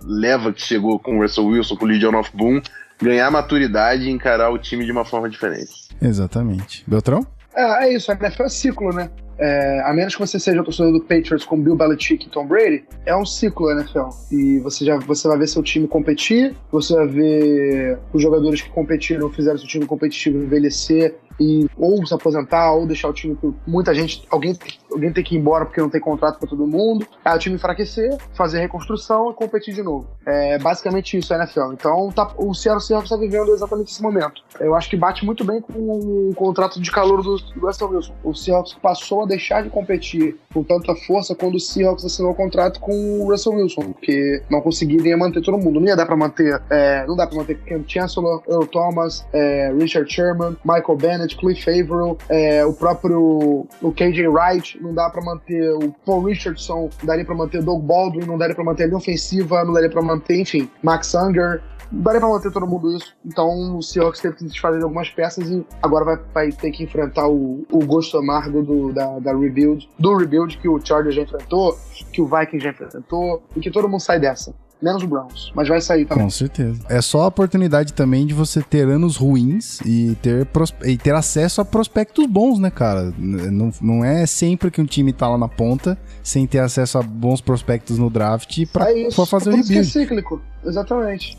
[0.05, 2.61] leva que chegou com o Russell Wilson, com o Legion of Boom,
[3.03, 5.89] ganhar maturidade e encarar o time de uma forma diferente.
[6.01, 6.83] Exatamente.
[6.87, 7.25] Beltrão?
[7.55, 9.09] É, é isso, a NFL é ciclo, né?
[9.37, 12.85] É, a menos que você seja torcedor do Patriots com Bill Belichick e Tom Brady,
[13.05, 14.09] é um ciclo NFL.
[14.31, 18.69] E você já você vai ver seu time competir, você vai ver os jogadores que
[18.69, 23.53] competiram, fizeram seu time competitivo envelhecer e ou se aposentar, ou deixar o time com
[23.65, 24.57] muita gente, alguém,
[24.91, 27.05] alguém tem que ir embora porque não tem contrato pra todo mundo.
[27.23, 30.07] Aí o time enfraquecer, fazer reconstrução e competir de novo.
[30.25, 31.73] É basicamente isso a NFL.
[31.73, 34.41] Então tá, o Seattle Seahawks está vivendo exatamente esse momento.
[34.59, 38.13] Eu acho que bate muito bem com o contrato de calor do, Russell Wilson.
[38.23, 42.35] O Seahawks passou a deixar de competir com tanta força quando o Seahawks assinou o
[42.35, 45.79] contrato com o Russell Wilson, porque não conseguiria manter todo mundo.
[45.79, 49.73] Não ia dar pra manter, é, não dá pra manter Ken Chancellor, Earl Thomas, é,
[49.77, 55.21] Richard Sherman, Michael Bennett, Cliff Averill, é, o próprio o KJ Wright, não dá pra
[55.21, 58.85] manter o Paul Richardson, não daria pra manter Doug Baldwin, não daria pra manter a
[58.87, 61.61] linha ofensiva, não daria pra manter, enfim, Max Unger,
[61.91, 63.15] daria pra manter todo mundo isso.
[63.25, 66.83] Então o Seahawks teve que desfazer de algumas peças e agora vai, vai ter que
[66.83, 71.21] enfrentar o, o gosto amargo do, da, da rebuild, do rebuild que o Chargers já
[71.21, 71.77] enfrentou,
[72.11, 74.53] que o Vikings já enfrentou, e que todo mundo sai dessa.
[74.83, 76.25] Menos o Browns, mas vai sair também.
[76.25, 76.81] Com certeza.
[76.89, 80.45] É só a oportunidade também de você ter anos ruins e ter,
[80.83, 83.13] e ter acesso a prospectos bons, né, cara?
[83.17, 87.01] Não, não é sempre que um time tá lá na ponta sem ter acesso a
[87.01, 89.15] bons prospectos no draft pra, é isso.
[89.15, 90.41] pra fazer o Por isso que é cíclico.
[90.65, 91.37] Exatamente.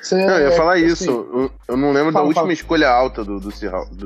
[0.00, 1.10] Você, Não, eu ia é, falar assim, isso.
[1.10, 2.52] Eu, eu não lembro Fala, da última fala.
[2.52, 3.96] escolha alta do, do Seahawks.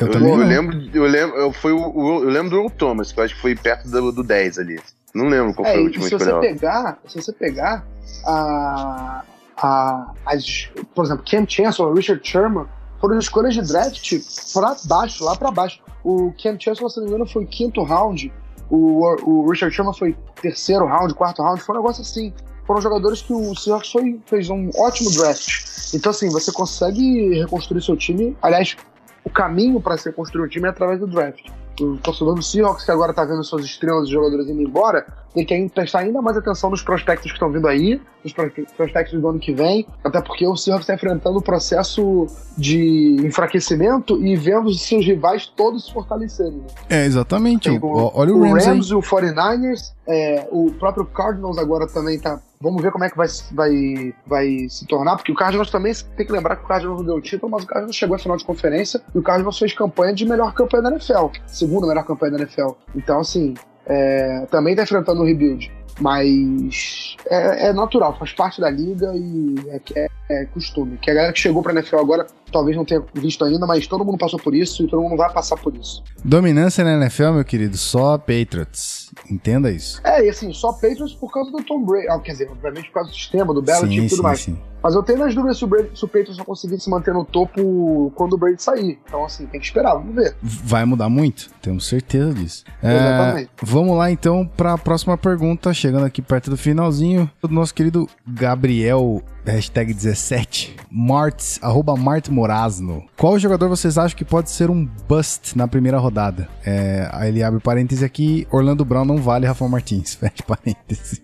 [0.00, 3.12] Eu, Eu, eu lembro, eu lembro, eu, foi o, o- eu lembro do Earl Thomas,
[3.12, 4.80] que eu acho que foi perto do, do 10 ali.
[5.14, 7.84] Não lembro qual É, foi a e última se você pegar, se você pegar
[8.24, 9.22] a,
[9.56, 12.66] a, as, por exemplo, Ken Chancellor, Richard Sherman,
[13.00, 14.12] foram escolhas de draft
[14.52, 15.80] pra baixo, lá pra baixo.
[16.04, 18.32] O Ken Chancellor, se não me engano, foi quinto round,
[18.70, 22.32] o, o Richard Sherman foi terceiro round, quarto round, foi um negócio assim.
[22.66, 25.64] Foram jogadores que o Seahawks foi, fez um ótimo draft.
[25.92, 28.36] Então, assim, você consegue reconstruir seu time.
[28.40, 28.76] Aliás,
[29.24, 31.46] o caminho para se reconstruir um time é através do draft.
[31.80, 35.46] O torcedor do Seahawks, que agora tá vendo suas estrelas e jogadores indo embora, tem
[35.46, 38.00] que prestar ainda mais atenção nos prospectos que estão vindo aí,
[38.32, 43.16] pro- prospectos do ano que vem, até porque o Seahawks está enfrentando o processo de
[43.24, 46.58] enfraquecimento e vendo os seus rivais todos se fortalecerem.
[46.58, 46.66] né?
[46.88, 47.68] É, exatamente.
[47.70, 52.18] Tem O- Olha o, Rams, Rams e o 49ers, é, o próprio Cardinals agora também
[52.18, 52.40] tá.
[52.62, 56.26] Vamos ver como é que vai, vai, vai se tornar, porque o Cardinals também tem
[56.26, 58.36] que lembrar que o Cardinals não deu o título, mas o Cardinals chegou à final
[58.36, 62.32] de conferência e o Cardinals fez campanha de melhor campanha da NFL, segunda melhor campanha
[62.32, 62.72] da NFL.
[62.94, 63.54] Então, assim,
[63.90, 65.70] é, também tá enfrentando o rebuild.
[66.00, 70.96] Mas é, é natural, faz parte da liga e é, é, é costume.
[70.96, 74.04] Que a galera que chegou pra NFL agora talvez não tenha visto ainda, mas todo
[74.04, 76.02] mundo passou por isso e todo mundo vai passar por isso.
[76.24, 79.10] Dominância na NFL, meu querido, só Patriots.
[79.30, 80.00] Entenda isso.
[80.04, 82.08] É, e assim, só Patriots por causa do Tom Brady.
[82.08, 84.40] Ah, quer dizer, obviamente por causa do sistema, do Belichick e tudo sim, mais.
[84.40, 84.58] sim.
[84.82, 87.12] Mas eu tenho minhas dúvidas se o, Brady, se o Patriots vai conseguir se manter
[87.12, 88.98] no topo quando o Brady sair.
[89.06, 90.34] Então, assim, tem que esperar, vamos ver.
[90.42, 92.64] Vai mudar muito, temos certeza disso.
[92.82, 93.50] É, Exatamente.
[93.62, 98.08] vamos lá então para a próxima pergunta, chegando aqui perto do finalzinho, do nosso querido
[98.26, 103.04] Gabriel, hashtag 17, Martz, arroba Mart Morazno.
[103.18, 106.48] Qual jogador vocês acham que pode ser um bust na primeira rodada?
[106.64, 111.22] É, aí ele abre parêntese aqui, Orlando Brown não vale Rafa Martins, fecha parêntese.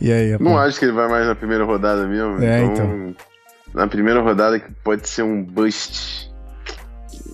[0.00, 0.70] E aí, Não rapaz?
[0.70, 2.42] acho que ele vai mais na primeira rodada mesmo.
[2.42, 3.14] É, então,
[3.74, 6.29] Na primeira rodada que pode ser um bust.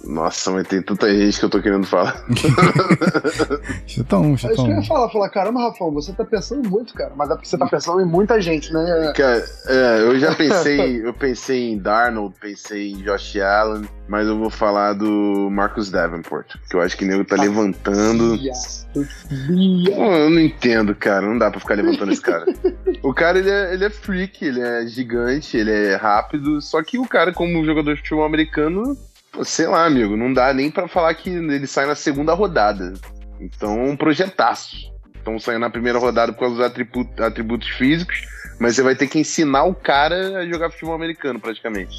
[0.07, 2.25] Nossa, mas tem tanta gente que eu tô querendo falar.
[4.13, 6.95] Um, É chuta isso que eu ia falar, falar, caramba, Rafão, você tá pensando muito,
[6.95, 7.13] cara.
[7.17, 9.13] Mas é porque você tá pensando em muita gente, né?
[9.17, 14.39] Cara, é, eu já pensei, eu pensei em Darnold, pensei em Josh Allen, mas eu
[14.39, 18.39] vou falar do Marcus Davenport, que eu acho que o nego tá levantando.
[18.95, 21.27] Eu não entendo, cara.
[21.27, 22.47] Não dá pra ficar levantando esse cara.
[23.03, 26.61] O cara, ele é, ele é freak, ele é gigante, ele é rápido.
[26.61, 28.97] Só que o cara, como jogador de futebol americano,
[29.45, 32.93] sei lá, amigo, não dá nem pra falar que ele sai na segunda rodada.
[33.41, 34.77] Então, um projetaço.
[35.21, 38.23] Então, saindo na primeira rodada por causa dos atribu- atributos físicos,
[38.61, 41.97] mas você vai ter que ensinar o cara a jogar futebol americano, praticamente.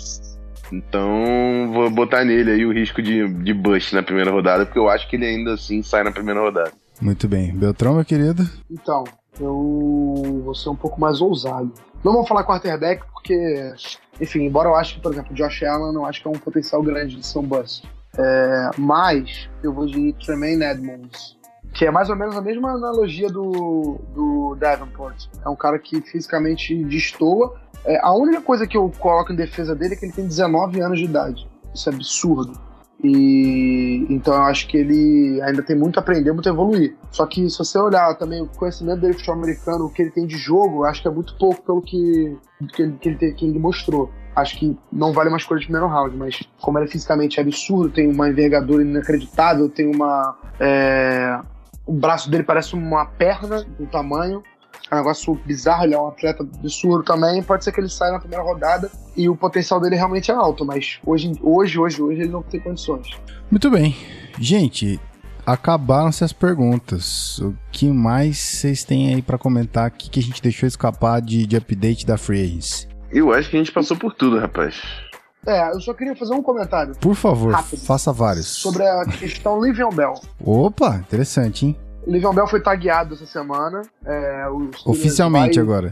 [0.72, 4.90] Então, vou botar nele aí o risco de, de bust na primeira rodada, porque eu
[4.90, 6.72] acho que ele ainda assim sai na primeira rodada.
[7.02, 7.54] Muito bem.
[7.56, 8.50] Beltrão, meu querido?
[8.70, 9.04] Então,
[9.40, 11.72] eu vou ser um pouco mais ousado.
[12.04, 13.74] Não vou falar quarterback, porque,
[14.20, 16.82] enfim, embora eu ache que, por exemplo, Josh Allen, eu acho que é um potencial
[16.82, 17.88] grande de ser um bust.
[18.18, 21.38] É, mas eu vou de Tremaine Edmonds,
[21.74, 25.28] que é mais ou menos a mesma analogia do, do Davenport.
[25.46, 27.56] É um cara que fisicamente destoa.
[27.86, 30.82] É, a única coisa que eu coloco em defesa dele é que ele tem 19
[30.82, 31.48] anos de idade.
[31.74, 32.60] Isso é absurdo.
[33.04, 36.96] E então eu acho que ele ainda tem muito a aprender, muito a evoluir.
[37.12, 40.12] Só que se você olhar também o conhecimento dele de futebol americano, o que ele
[40.12, 42.38] tem de jogo, acho que é muito pouco pelo que,
[42.74, 44.10] que, ele, que, ele, que ele mostrou.
[44.36, 47.90] Acho que não vale uma escolha de primeiro round, mas como ele é fisicamente absurdo,
[47.90, 50.38] tem uma envergadura inacreditável, tem uma.
[50.60, 51.40] é,
[51.86, 54.44] o braço dele parece uma perna do tamanho.
[54.90, 57.44] É um negócio bizarro, ele é um atleta absurdo também.
[57.44, 60.64] Pode ser que ele saia na primeira rodada e o potencial dele realmente é alto,
[60.66, 63.08] mas hoje, hoje, hoje, hoje ele não tem condições.
[63.52, 63.96] Muito bem.
[64.40, 65.00] Gente,
[65.46, 67.40] acabaram-se as perguntas.
[67.40, 71.46] O que mais vocês têm aí pra comentar aqui que a gente deixou escapar de,
[71.46, 72.88] de update da Free Agency?
[73.12, 74.82] Eu acho que a gente passou por tudo, rapaz.
[75.46, 77.80] É, eu só queria fazer um comentário Por favor, Rápido.
[77.80, 78.48] faça vários.
[78.48, 80.16] sobre a questão Livion Bell.
[80.44, 81.78] Opa, interessante, hein?
[82.08, 83.82] O Livion Bell foi tagueado essa semana.
[84.06, 84.46] É,
[84.86, 85.92] Oficialmente vai- agora.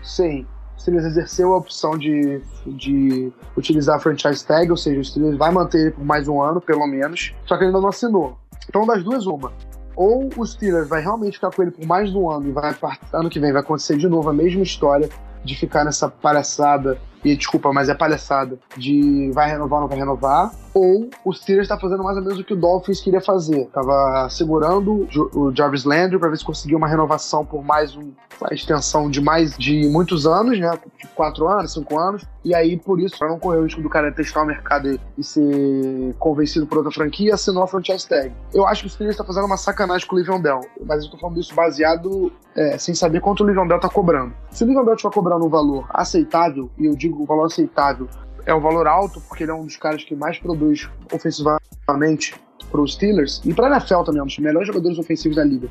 [0.00, 0.46] Sim.
[0.76, 5.36] O Steelers exerceu a opção de, de utilizar a franchise tag, ou seja, o Steelers
[5.36, 8.38] vai manter ele por mais um ano, pelo menos, só que ele ainda não assinou.
[8.68, 9.52] Então, das duas, uma.
[9.96, 12.72] Ou o Steelers vai realmente ficar com ele por mais de um ano e vai,
[13.12, 15.08] ano que vem vai acontecer de novo a mesma história
[15.42, 16.96] de ficar nessa palhaçada,
[17.32, 21.68] e desculpa, mas é palhaçada, de vai renovar ou não vai renovar, ou o Steelers
[21.68, 23.66] tá fazendo mais ou menos o que o Dolphins queria fazer.
[23.72, 28.52] Tava segurando o Jarvis Landry para ver se conseguia uma renovação por mais um, uma
[28.52, 30.70] extensão de mais de muitos anos, né?
[31.14, 32.26] Quatro anos, cinco anos.
[32.44, 35.24] E aí, por isso, para não correr o risco do cara testar o mercado e-
[35.24, 38.32] ser convencido por outra franquia, assinou a franchise tag.
[38.52, 41.10] Eu acho que o Steelers tá fazendo uma sacanagem com o Livion Bell, mas eu
[41.10, 44.32] tô falando isso baseado é, sem saber quanto o Livion Bell tá cobrando.
[44.50, 48.08] Se o Livion Bell estiver cobrando um valor aceitável, e eu digo um valor aceitável
[48.44, 52.34] é um valor alto, porque ele é um dos caras que mais produz ofensivamente
[52.70, 55.44] para os Steelers, e para a NFL também, é um dos melhores jogadores ofensivos da
[55.44, 55.68] liga.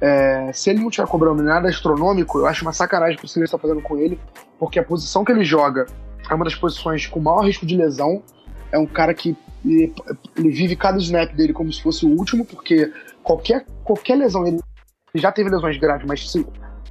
[0.00, 3.48] É, se ele não estiver cobrando nada astronômico, eu acho uma sacanagem que o Steelers
[3.48, 4.20] está fazendo com ele,
[4.58, 5.86] porque a posição que ele joga
[6.28, 8.22] é uma das posições com maior risco de lesão.
[8.70, 9.94] É um cara que ele,
[10.36, 14.58] ele vive cada snap dele como se fosse o último, porque qualquer, qualquer lesão, ele
[15.14, 16.44] já teve lesões graves, mas se,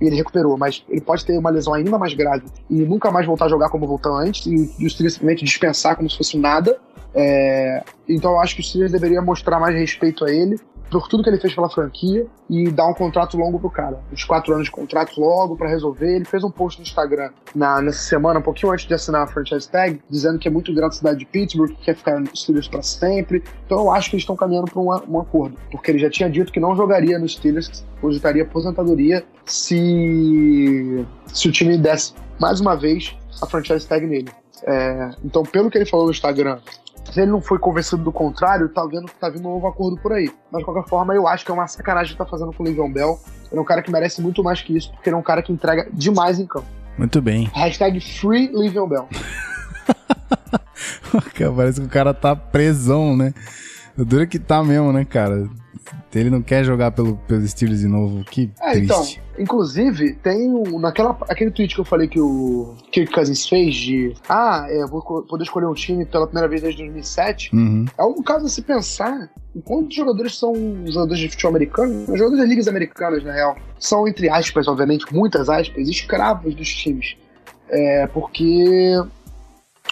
[0.08, 3.46] ele recuperou, mas ele pode ter uma lesão ainda mais grave e nunca mais voltar
[3.46, 6.78] a jogar como voltou antes, e o Steelers simplesmente dispensar como se fosse nada.
[7.14, 10.60] É, então eu acho que o Steelers deveria mostrar mais respeito a ele
[10.92, 14.00] por tudo que ele fez pela franquia e dar um contrato longo pro cara.
[14.12, 16.18] Uns quatro anos de contrato logo para resolver.
[16.18, 19.28] Ele fez um post no Instagram na, nessa semana, um pouquinho antes de assinar a
[19.28, 22.42] franchise tag, dizendo que é muito grato à cidade de Pittsburgh, que quer ficar nos
[22.42, 23.42] Steelers para sempre.
[23.66, 26.30] Então eu acho que eles estão caminhando para um, um, acordo, porque ele já tinha
[26.30, 32.76] dito que não jogaria nos Steelers, cogitaria aposentadoria se, se o time desse mais uma
[32.76, 34.30] vez a franchise tag nele.
[34.64, 36.60] É, então, pelo que ele falou no Instagram,
[37.10, 39.98] se ele não foi convencido do contrário, tá vendo que tá vindo um novo acordo
[39.98, 40.32] por aí.
[40.52, 42.66] Mas de qualquer forma, eu acho que é uma sacanagem que tá fazendo com o
[42.66, 43.20] Le'Veon Bell.
[43.52, 45.42] Ele é um cara que merece muito mais que isso, porque ele é um cara
[45.42, 46.68] que entrega demais em campo.
[46.98, 47.50] Muito bem.
[47.54, 49.08] Hashtag Free Le'Veon Bell.
[51.56, 53.34] Parece que o cara tá presão, né?
[53.98, 55.50] É que tá mesmo, né, cara?
[56.14, 58.24] Ele não quer jogar pelo, pelos Steelers de novo.
[58.26, 58.84] Que é, triste.
[58.84, 63.76] Então, inclusive, tem um, naquela, aquele tweet que eu falei que o Kirk Cousins fez
[63.76, 67.56] de ah, é, vou poder escolher um time pela primeira vez desde 2007.
[67.56, 67.86] Uhum.
[67.98, 69.30] É um caso a se pensar
[69.66, 70.54] quantos jogadores são
[70.86, 75.50] jogadores de futebol americano, jogadores das ligas americanas, na real, são, entre aspas, obviamente, muitas
[75.50, 77.18] aspas, escravos dos times.
[77.70, 78.96] É, porque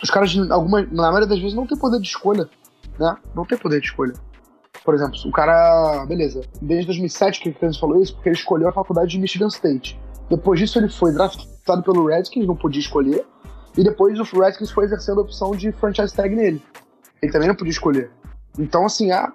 [0.01, 2.49] os caras, alguma, na maioria das vezes, não tem poder de escolha.
[2.97, 3.15] Né?
[3.35, 4.13] Não tem poder de escolha.
[4.84, 8.69] Por exemplo, o cara, beleza, desde 2007 que o Kansas falou isso, porque ele escolheu
[8.69, 9.99] a faculdade de Michigan State.
[10.30, 13.25] Depois disso, ele foi draftado pelo Redskins, não podia escolher.
[13.77, 16.61] E depois o Redskins foi exercendo a opção de franchise tag nele.
[17.21, 18.11] Ele também não podia escolher.
[18.57, 19.32] Então, assim, ah,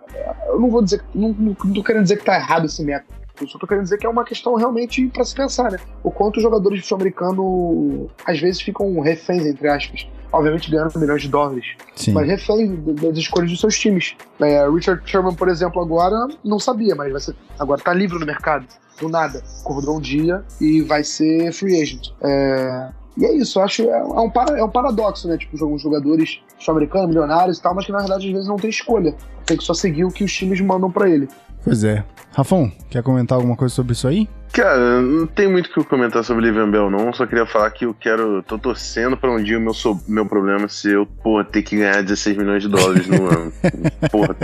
[0.49, 3.25] eu não vou dizer, não, não, não tô querendo dizer que tá errado esse método.
[3.41, 5.79] Eu só tô querendo dizer que é uma questão realmente para se pensar, né?
[6.03, 10.07] O quanto os jogadores de futebol americano às vezes ficam reféns, entre aspas.
[10.35, 11.65] Obviamente ganhando milhões de dólares.
[11.95, 12.13] Sim.
[12.13, 12.71] Mas reféns
[13.01, 14.17] das escolhas dos seus times.
[14.41, 18.27] É, Richard Sherman, por exemplo, agora não sabia, mas vai ser, agora tá livre no
[18.27, 18.67] mercado.
[19.01, 19.43] Do nada.
[19.61, 22.11] Acordou um dia e vai ser free agent.
[22.23, 25.39] É, e é isso, eu acho é, é um, para, é um paradoxo, né?
[25.39, 28.71] Tipo, alguns jogadores sul-americanos, milionários e tal, mas que na verdade às vezes não tem
[28.71, 29.15] escolha.
[29.47, 31.29] Tem que só seguir o que os times mandam para ele.
[31.63, 32.05] Pois é.
[32.33, 34.29] Rafão, quer comentar alguma coisa sobre isso aí?
[34.55, 37.13] Cara, não tem muito o que comentar sobre Livian Bell, não.
[37.13, 38.41] Só queria falar que eu quero.
[38.45, 41.77] tô torcendo pra um dia o meu, so, meu problema ser eu, porra, ter que
[41.77, 43.53] ganhar 16 milhões de dólares no ano.
[44.13, 44.37] porra.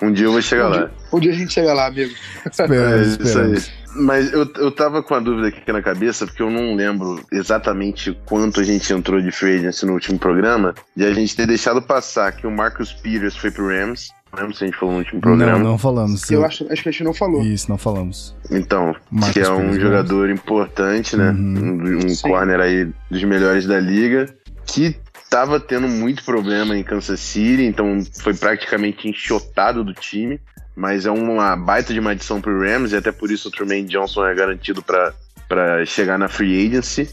[0.00, 0.76] Um dia eu vou chegar um lá.
[0.78, 2.14] Dia, um dia a gente chega lá, amigo.
[2.50, 3.82] Espera, é, isso aí.
[3.94, 8.18] Mas eu, eu tava com a dúvida aqui na cabeça, porque eu não lembro exatamente
[8.24, 11.82] quanto a gente entrou de free agency no último programa, de a gente ter deixado
[11.82, 15.20] passar que o Marcus Peters foi pro Rams lembro se a gente falou no último
[15.20, 15.58] programa.
[15.58, 16.30] Não, não falamos.
[16.30, 17.42] Eu acho, acho que a gente não falou.
[17.42, 18.34] Isso, não falamos.
[18.50, 21.30] Então, Marcos que é um jogador importante, né?
[21.30, 22.00] Uhum.
[22.02, 24.34] Um, um corner aí dos melhores da liga,
[24.66, 24.96] que
[25.28, 30.40] tava tendo muito problema em Kansas City, então foi praticamente enxotado do time.
[30.74, 33.84] Mas é uma baita de uma adição pro Rams, e até por isso o Truman
[33.84, 37.10] Johnson é garantido para chegar na free agency.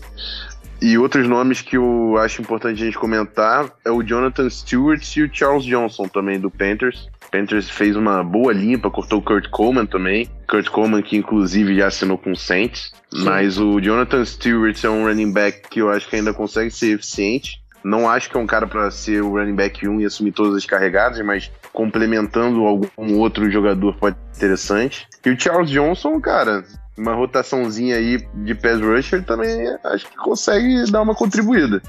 [0.81, 5.23] E outros nomes que eu acho importante a gente comentar é o Jonathan Stewart e
[5.23, 7.09] o Charles Johnson também do Panthers.
[7.27, 10.29] O Panthers fez uma boa limpa, cortou o Kurt Coleman também.
[10.47, 12.93] Kurt Coleman que inclusive já assinou com o Saints.
[13.13, 13.23] Sim.
[13.25, 16.95] Mas o Jonathan Stewart é um running back que eu acho que ainda consegue ser
[16.95, 17.61] eficiente.
[17.83, 20.55] Não acho que é um cara para ser o running back 1 e assumir todas
[20.55, 25.07] as carregadas, mas complementando algum outro jogador pode ser interessante.
[25.25, 26.63] E o Charles Johnson, cara,
[26.99, 31.81] uma rotaçãozinha aí de pass rusher também acho que consegue dar uma contribuída.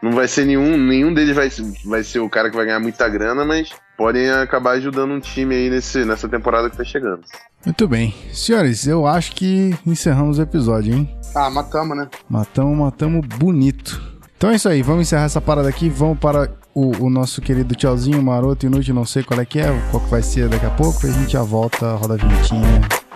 [0.00, 1.50] Não vai ser nenhum, nenhum deles vai,
[1.84, 5.56] vai ser o cara que vai ganhar muita grana, mas podem acabar ajudando um time
[5.56, 7.22] aí nesse, nessa temporada que tá chegando.
[7.64, 8.14] Muito bem.
[8.32, 11.18] Senhores, eu acho que encerramos o episódio, hein?
[11.34, 12.08] Ah, matamos, né?
[12.30, 14.00] Matamos, matamos bonito.
[14.36, 17.74] Então é isso aí, vamos encerrar essa parada aqui, vamos para o, o nosso querido
[17.74, 20.70] tchauzinho, maroto, inútil, não sei qual é que é, qual que vai ser daqui a
[20.70, 23.07] pouco, a gente já volta, roda a vinhetinha.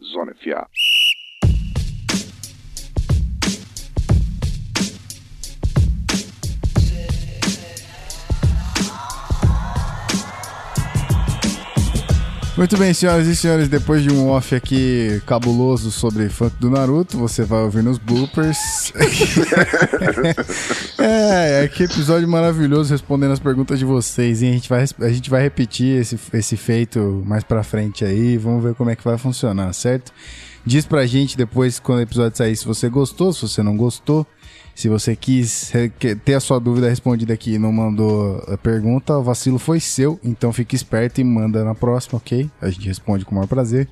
[0.00, 0.68] Sonne 4.
[12.56, 17.18] Muito bem, senhoras e senhores, depois de um off aqui cabuloso sobre funk do Naruto,
[17.18, 18.92] você vai ouvir nos bloopers.
[20.96, 24.50] é, é que episódio maravilhoso respondendo as perguntas de vocês, hein?
[24.50, 28.62] A gente vai, a gente vai repetir esse, esse feito mais pra frente aí, vamos
[28.62, 30.12] ver como é que vai funcionar, certo?
[30.64, 34.24] Diz pra gente depois, quando o episódio sair, se você gostou, se você não gostou.
[34.74, 35.72] Se você quis
[36.24, 40.18] ter a sua dúvida respondida aqui e não mandou a pergunta, o vacilo foi seu.
[40.22, 42.50] Então fique esperto e manda na próxima, ok?
[42.60, 43.88] A gente responde com o maior prazer.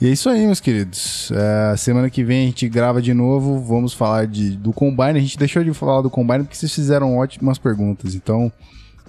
[0.00, 1.32] E é isso aí, meus queridos.
[1.32, 3.60] É, semana que vem a gente grava de novo.
[3.60, 5.18] Vamos falar de, do Combine.
[5.18, 8.14] A gente deixou de falar do Combine porque vocês fizeram ótimas perguntas.
[8.14, 8.52] Então,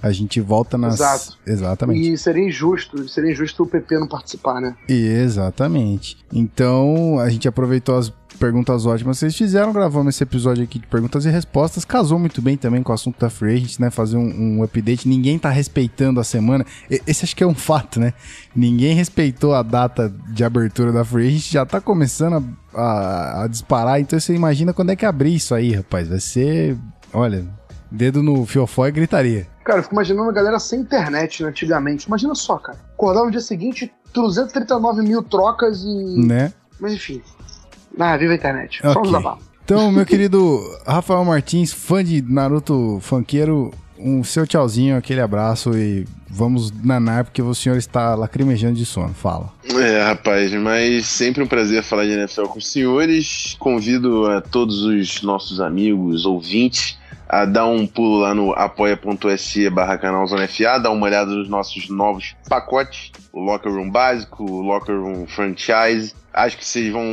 [0.01, 0.95] a gente volta nas.
[0.95, 1.38] Exato.
[1.45, 2.11] Exatamente.
[2.11, 4.76] E seria injusto, seria injusto o PP não participar, né?
[4.88, 6.17] Exatamente.
[6.31, 10.88] Então, a gente aproveitou as perguntas ótimas que vocês fizeram, gravamos esse episódio aqui de
[10.88, 11.85] perguntas e respostas.
[11.85, 13.89] Casou muito bem também com o assunto da Free Agent, né?
[13.89, 15.07] Fazer um, um update.
[15.07, 16.65] Ninguém tá respeitando a semana.
[17.07, 18.13] Esse acho que é um fato, né?
[18.55, 23.47] Ninguém respeitou a data de abertura da Free Agent, já tá começando a, a, a
[23.47, 23.99] disparar.
[23.99, 26.07] Então você imagina quando é que abrir isso aí, rapaz.
[26.09, 26.77] Vai ser.
[27.13, 27.45] Olha,
[27.89, 29.55] dedo no fiofó e gritaria.
[29.65, 32.05] Cara, eu fico imaginando a galera sem internet né, antigamente.
[32.05, 32.77] Imagina só, cara.
[32.93, 36.25] Acordar no dia seguinte, 339 mil trocas e.
[36.25, 36.53] Né?
[36.79, 37.21] Mas enfim.
[37.99, 38.79] Ah, viva a internet.
[38.81, 39.01] Só Ok.
[39.03, 39.45] nos abafos.
[39.63, 46.05] Então, meu querido Rafael Martins, fã de Naruto funkeiro, um seu tchauzinho, aquele abraço e
[46.29, 49.15] vamos nanar porque o senhor está lacrimejando de sono.
[49.15, 49.51] Fala.
[49.73, 53.55] É, rapaz, mas sempre um prazer falar de NFL com os senhores.
[53.57, 56.97] Convido a todos os nossos amigos, ouvintes,
[57.36, 61.49] a dar um pulo lá no apoia.se barra canal Zona FA, dar uma olhada nos
[61.49, 66.14] nossos novos pacotes, o Locker Room básico, o Locker Room Franchise.
[66.34, 67.03] Acho que vocês vão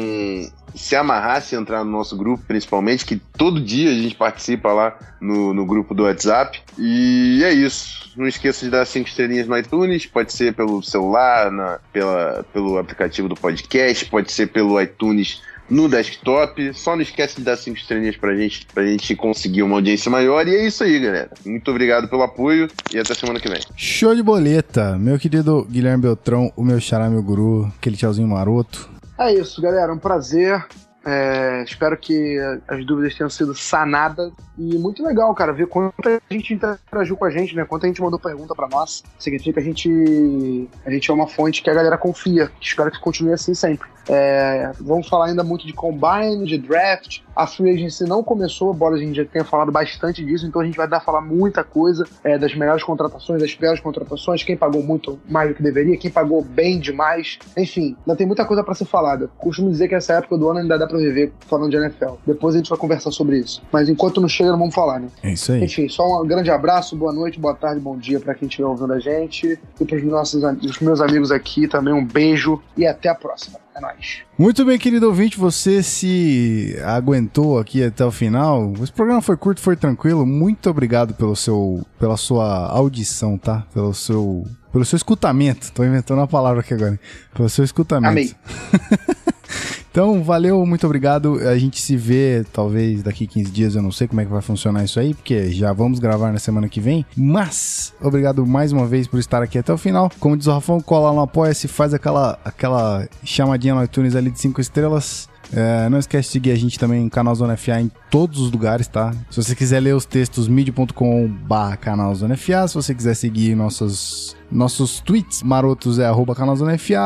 [0.75, 4.97] se amarrar se entrar no nosso grupo, principalmente, que todo dia a gente participa lá
[5.21, 6.63] no, no grupo do WhatsApp.
[6.79, 8.13] E é isso.
[8.17, 12.79] Não esqueça de dar cinco estrelinhas no iTunes, pode ser pelo celular, na, pela, pelo
[12.79, 15.43] aplicativo do podcast, pode ser pelo iTunes
[15.73, 16.75] no desktop.
[16.75, 20.47] Só não esquece de dar cinco estrelinhas pra gente, pra gente conseguir uma audiência maior.
[20.47, 21.31] E é isso aí, galera.
[21.45, 23.61] Muito obrigado pelo apoio e até semana que vem.
[23.75, 28.91] Show de boleta, meu querido Guilherme Beltrão, o meu xará, meu guru, aquele tchauzinho maroto.
[29.19, 29.93] É isso, galera.
[29.93, 30.63] Um prazer.
[31.05, 32.39] É, espero que
[32.69, 34.33] as dúvidas tenham sido sanadas.
[34.57, 37.65] E muito legal, cara, ver quanta gente interagiu com a gente, né?
[37.65, 39.03] Quanta gente mandou pergunta pra nós.
[39.19, 42.51] Significa que a gente, a gente é uma fonte que a galera confia.
[42.61, 43.89] Espero que continue assim sempre.
[44.09, 47.21] É, vamos falar ainda muito de combine, de draft.
[47.35, 50.65] A free agency não começou, embora a gente já tenha falado bastante disso, então a
[50.65, 54.57] gente vai dar a falar muita coisa é, das melhores contratações, das piores contratações, quem
[54.57, 57.39] pagou muito mais do que deveria, quem pagou bem demais.
[57.57, 59.31] Enfim, ainda tem muita coisa pra ser falada.
[59.39, 62.15] Costumo dizer que essa época do ano ainda dá pra viver falando de NFL.
[62.27, 63.63] Depois a gente vai conversar sobre isso.
[63.73, 65.09] Mas enquanto não chega, não vamos falar, né?
[65.23, 65.65] É isso aí.
[65.65, 68.93] Enfim, só um grande abraço, boa noite, boa tarde, bom dia pra quem estiver ouvindo
[68.93, 69.59] a gente.
[69.81, 73.59] E pros nossos, os meus amigos aqui também, um beijo e até a próxima.
[73.75, 74.23] É nóis.
[74.39, 78.73] Muito bem, querido ouvinte, você se aguentou aqui até o final.
[78.83, 80.27] Esse programa foi curto, foi tranquilo.
[80.27, 83.67] Muito obrigado pelo seu, pela sua audição, tá?
[83.73, 85.73] Pelo seu, pelo seu escutamento.
[85.73, 87.01] Tô inventando uma palavra aqui agora.
[87.35, 88.11] Pelo seu escutamento.
[88.11, 88.35] Amei.
[89.93, 91.39] Então, valeu, muito obrigado.
[91.47, 94.41] A gente se vê talvez daqui 15 dias, eu não sei como é que vai
[94.41, 97.05] funcionar isso aí, porque já vamos gravar na semana que vem.
[97.15, 100.11] Mas, obrigado mais uma vez por estar aqui até o final.
[100.19, 104.41] Como diz o Rafão, cola no Apoia-se, faz aquela, aquela chamadinha no iTunes ali de
[104.41, 105.29] 5 estrelas.
[105.55, 108.51] É, não esquece de seguir a gente também no canal Zona FA em todos os
[108.51, 109.13] lugares, tá?
[109.31, 112.67] Se você quiser ler os textos, mid.com.br canal Zona FA.
[112.67, 116.35] Se você quiser seguir nossos, nossos tweets marotos, é arroba.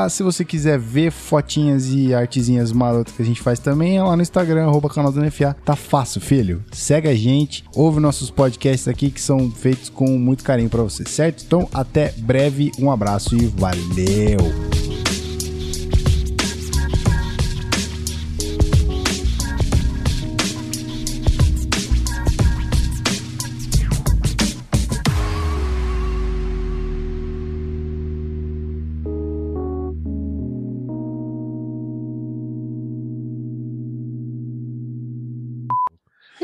[0.09, 4.15] Se você quiser ver fotinhas e artezinhas marotas que a gente faz também, é lá
[4.17, 4.91] no Instagram, arroba.
[5.65, 6.65] Tá fácil, filho.
[6.73, 11.05] Segue a gente, ouve nossos podcasts aqui que são feitos com muito carinho pra você,
[11.05, 11.43] certo?
[11.45, 15.06] Então, até breve, um abraço e valeu!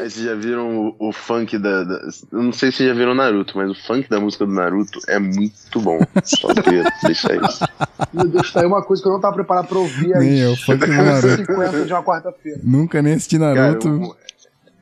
[0.03, 2.01] Aí vocês já viram o, o funk da, da-
[2.33, 4.99] Eu não sei se vocês já viram Naruto, mas o funk da música do Naruto
[5.09, 5.99] é muito bom.
[6.25, 7.65] Só queria deixar isso.
[8.13, 10.49] Meu Deus, tá aí uma coisa que eu não tava preparado pra ouvir Nem às
[10.51, 11.37] eu, funk do Naruto.
[11.37, 12.61] 50 de uma quarta-feira.
[12.65, 13.89] Nunca nem assisti Cara, Naruto.
[13.89, 14.17] o-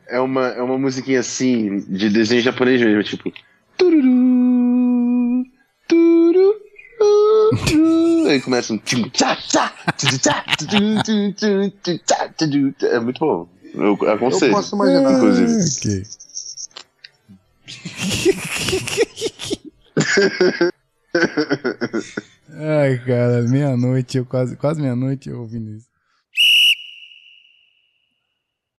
[0.08, 3.30] é, uma, é uma musiquinha assim, de desenho japonês mesmo, tipo.
[3.76, 5.44] tururu,
[5.86, 6.54] tururu.
[8.28, 8.80] Aí começa um.
[12.82, 13.48] É muito bom.
[13.74, 14.52] Eu Eu aconselho.
[14.52, 15.12] posso imaginar.
[15.12, 15.62] Inclusive.
[15.78, 16.06] Ok.
[22.52, 25.89] Ai, cara, meia-noite, eu quase, quase meia-noite eu ouvindo isso.